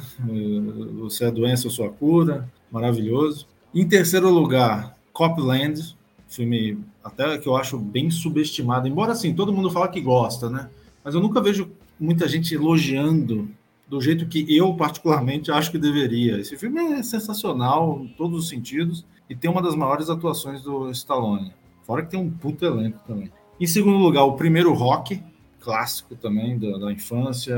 [1.01, 3.47] Você é a doença ou sua cura, maravilhoso.
[3.75, 5.97] Em terceiro lugar, Copland,
[6.27, 10.69] filme até que eu acho bem subestimado, embora assim, todo mundo fala que gosta, né?
[11.05, 13.49] Mas eu nunca vejo muita gente elogiando
[13.89, 16.39] do jeito que eu particularmente acho que deveria.
[16.39, 20.91] Esse filme é sensacional em todos os sentidos e tem uma das maiores atuações do
[20.91, 21.53] Stallone.
[21.85, 23.33] Fora que tem um puto elenco também.
[23.59, 25.23] Em segundo lugar, o primeiro rock,
[25.69, 27.55] clássico também da, da infância.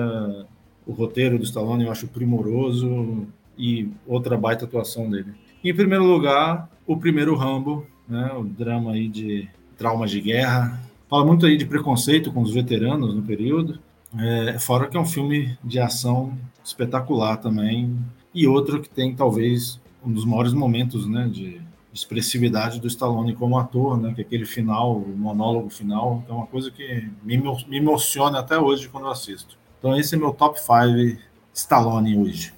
[0.84, 5.32] O roteiro do Stallone eu acho primoroso e outra baita atuação dele.
[5.62, 9.48] Em primeiro lugar, o primeiro Rambo, né, o drama aí de
[9.78, 10.82] traumas de guerra.
[11.08, 13.78] Fala muito aí de preconceito com os veteranos no período.
[14.18, 17.96] É, fora que é um filme de ação espetacular também.
[18.34, 21.60] E outro que tem talvez um dos maiores momentos né, de,
[21.92, 24.12] expressividade do Stallone como ator, né?
[24.14, 27.36] Que aquele final, o monólogo final, é uma coisa que me,
[27.68, 29.58] me emociona até hoje quando eu assisto.
[29.78, 31.20] Então esse é meu top 5
[31.54, 32.52] Stallone hoje.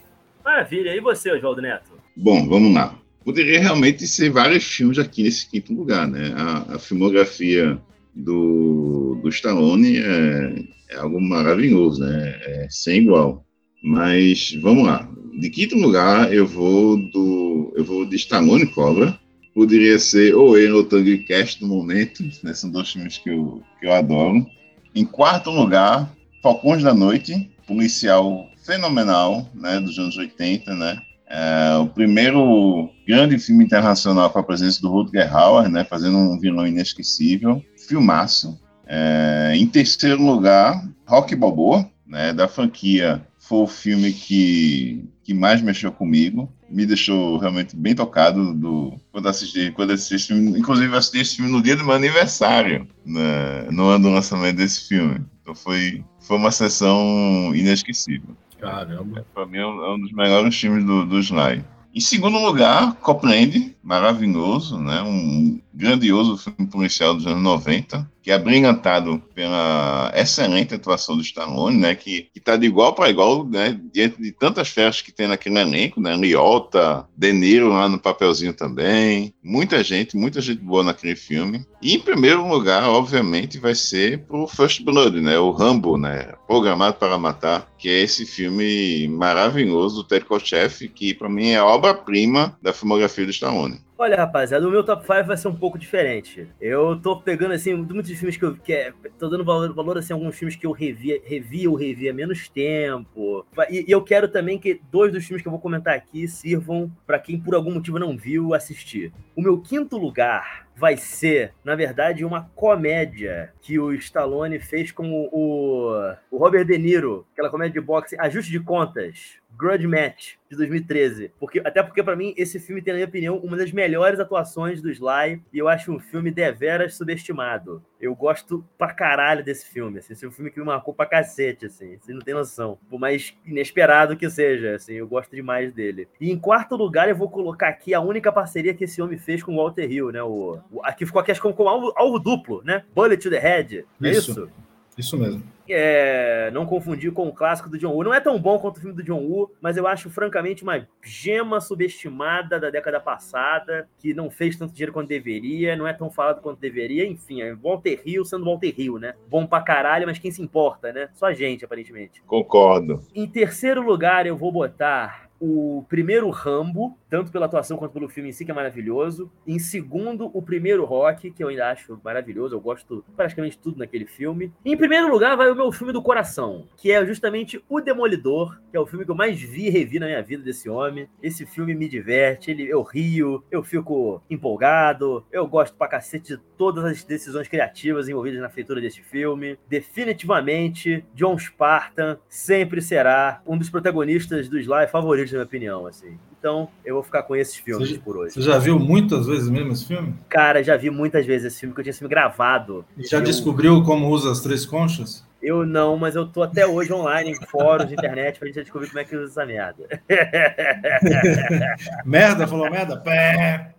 [0.45, 0.95] Maravilha.
[0.95, 1.93] E você, Oswaldo Neto?
[2.17, 2.99] Bom, vamos lá.
[3.25, 6.35] Poderia realmente ser vários filmes aqui nesse quinto lugar, né?
[6.37, 7.81] A, a filmografia
[8.15, 12.41] do, do Stallone é, é, algo maravilhoso, né?
[12.43, 13.45] É sem igual.
[13.83, 15.09] Mas vamos lá.
[15.39, 19.19] De quinto lugar, eu vou do eu vou de Stallone Cobra,
[19.55, 22.55] poderia ser ou ele ou Tango Cast no momento, né?
[22.55, 24.47] são dois filmes que eu, que eu adoro.
[24.95, 31.01] Em quarto lugar, Falcões da Noite, policial fenomenal, né, dos anos 80, né?
[31.29, 36.39] É, o primeiro grande filme internacional com a presença do Rutger Hauer, né, fazendo um
[36.39, 38.61] vilão inesquecível, filmaço.
[38.87, 45.63] É, em terceiro lugar, Rock Balboa, né, da franquia, foi o filme que, que mais
[45.63, 50.59] mexeu comigo me deixou realmente bem tocado do, quando assisti, quando assisti esse filme.
[50.59, 54.89] Inclusive, assisti esse filme no dia do meu aniversário, né, no ano do lançamento desse
[54.89, 55.21] filme.
[55.43, 58.35] Então foi, foi uma sessão inesquecível.
[58.59, 59.27] Caramba.
[59.35, 61.63] Para mim é um, é um, dos melhores filmes do, do Sly.
[61.95, 65.03] Em segundo lugar, Copland, maravilhoso, né?
[65.03, 71.77] um grandioso filme policial dos anos 90, que é brilhantado pela excelente atuação do Stallone,
[71.77, 75.59] né, que está de igual para igual, né, diante de tantas festas que tem naquele
[75.59, 81.17] elenco, né, Liotta, De Niro lá no papelzinho também, muita gente, muita gente boa naquele
[81.17, 81.67] filme.
[81.81, 86.95] E em primeiro lugar, obviamente, vai ser pro First Blood, né, o Rambo, né, Programado
[86.95, 92.57] para Matar, que é esse filme maravilhoso do Ted Kotcheff, que para mim é obra-prima
[92.63, 93.81] da filmografia do Stallone.
[94.03, 96.49] Olha, rapaziada, o meu top 5 vai ser um pouco diferente.
[96.61, 98.57] Eu tô pegando, assim, muitos filmes que eu.
[98.57, 102.13] Que é, tô dando valor, valor, assim, alguns filmes que eu revia, revia ou revia
[102.13, 103.47] menos tempo.
[103.71, 106.91] E, e, eu quero também que dois dos filmes que eu vou comentar aqui sirvam
[107.07, 109.13] para quem por algum motivo não viu assistir.
[109.37, 115.29] O meu quinto lugar vai ser, na verdade, uma comédia que o Stallone fez com
[115.31, 120.57] o, o Robert De Niro, aquela comédia de boxe, Ajuste de Contas, Grudge Match de
[120.57, 121.33] 2013.
[121.39, 124.83] Porque, até porque, para mim, esse filme tem, na minha opinião, uma das melhores atuações
[124.83, 125.43] do Sly.
[125.53, 127.83] E eu acho um filme deveras subestimado.
[128.01, 129.99] Eu gosto pra caralho desse filme.
[129.99, 131.97] Assim, esse é um filme que me marcou pra cacete, assim.
[131.99, 132.79] Você não tem noção.
[132.91, 136.09] Por mais inesperado que seja, assim, eu gosto demais dele.
[136.21, 139.43] E em quarto lugar, eu vou colocar aqui a única parceria que esse homem fez
[139.43, 140.23] com o Walter Hill, né?
[140.23, 142.85] O, o aqui ficou aqui, acho que com alvo, alvo duplo, né?
[142.95, 143.85] Bullet to the Head.
[144.03, 144.33] É isso?
[144.33, 144.51] isso?
[144.99, 145.43] Isso mesmo.
[145.73, 148.05] É, não confundir com o clássico do John Woo.
[148.05, 150.87] Não é tão bom quanto o filme do John Woo, mas eu acho, francamente, uma
[151.03, 156.11] gema subestimada da década passada, que não fez tanto dinheiro quanto deveria, não é tão
[156.11, 157.07] falado quanto deveria.
[157.07, 159.15] Enfim, é Walter Hill sendo Walter Hill, né?
[159.29, 161.09] Bom pra caralho, mas quem se importa, né?
[161.15, 162.23] Só a gente, aparentemente.
[162.23, 163.01] Concordo.
[163.15, 168.29] Em terceiro lugar, eu vou botar o primeiro Rambo, tanto pela atuação quanto pelo filme
[168.29, 169.29] em si, que é maravilhoso.
[169.45, 174.07] Em segundo, o primeiro Rock, que eu ainda acho maravilhoso, eu gosto praticamente tudo naquele
[174.07, 174.53] filme.
[174.65, 178.77] Em primeiro lugar, vai o meu filme do coração, que é justamente O Demolidor, que
[178.77, 181.09] é o filme que eu mais vi e revi na minha vida desse homem.
[181.21, 186.43] Esse filme me diverte, ele, eu rio, eu fico empolgado, eu gosto pra cacete de
[186.57, 189.59] todas as decisões criativas envolvidas na feitura desse filme.
[189.69, 196.19] Definitivamente, John Spartan sempre será um dos protagonistas do Sly favoritos na minha opinião, assim.
[196.39, 198.35] Então, eu vou ficar com esses filmes Você- por hoje.
[198.35, 200.15] Você já viu muitas vezes mesmo esse filme?
[200.29, 202.85] Cara, já vi muitas vezes esse filme, que eu tinha esse filme gravado.
[202.97, 205.25] E já Eu- descobriu como usa as três conchas?
[205.41, 209.01] Eu não, mas eu tô até hoje online, em fóruns, internet, pra gente descobrir como
[209.01, 209.89] é que usa essa merda.
[212.05, 212.97] Merda, falou merda?
[212.97, 213.75] Pé!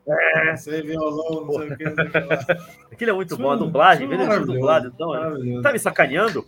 [0.46, 0.94] Não sei o que.
[0.94, 2.46] não sei o que lá.
[2.92, 5.62] Aquilo é muito Isso- bom, a dublagem, é vendo tudo maravilhoso, dublado, então.
[5.62, 6.46] Tá me sacaneando?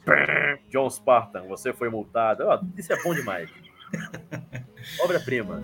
[0.70, 2.44] John Spartan, você foi multado.
[2.46, 3.50] Ó, isso é bom demais.
[5.00, 5.62] Obra-prima.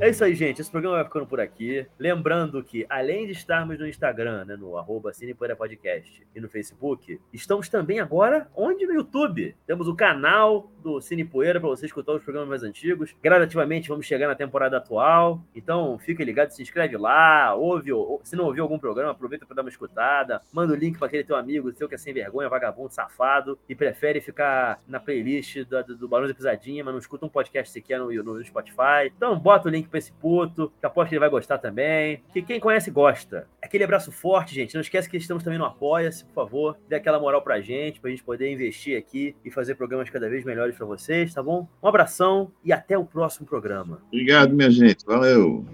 [0.00, 0.62] É isso aí, gente.
[0.62, 1.86] Esse programa vai ficando por aqui.
[1.98, 5.12] Lembrando que, além de estarmos no Instagram, né, no arroba
[5.58, 8.86] Podcast e no Facebook, estamos também agora onde?
[8.86, 9.54] No YouTube.
[9.66, 13.14] Temos o canal do Cine Poeira para você escutar os programas mais antigos.
[13.22, 15.42] Gradativamente vamos chegar na temporada atual.
[15.54, 19.56] Então, fique ligado, se inscreve lá, ouve, ou, se não ouviu algum programa, aproveita para
[19.56, 20.40] dar uma escutada.
[20.52, 23.74] Manda o link para aquele teu amigo, seu que é sem vergonha, vagabundo, safado, e
[23.74, 27.98] prefere ficar na playlist do, do, do da Pisadinha, mas não escuta um podcast sequer
[27.98, 29.06] no, no Spotify.
[29.16, 32.22] Então, bota o link para esse puto, que aposto que ele vai gostar também.
[32.32, 33.46] Que quem conhece, gosta.
[33.62, 34.74] Aquele abraço forte, gente.
[34.74, 36.78] Não esquece que estamos também no Apoia-se, por favor.
[36.88, 40.44] Dê aquela moral pra gente, pra gente poder investir aqui e fazer programas cada vez
[40.44, 41.68] melhores para vocês, tá bom?
[41.82, 44.00] Um abração e até o próximo programa.
[44.08, 45.04] Obrigado, minha gente.
[45.04, 45.64] Valeu.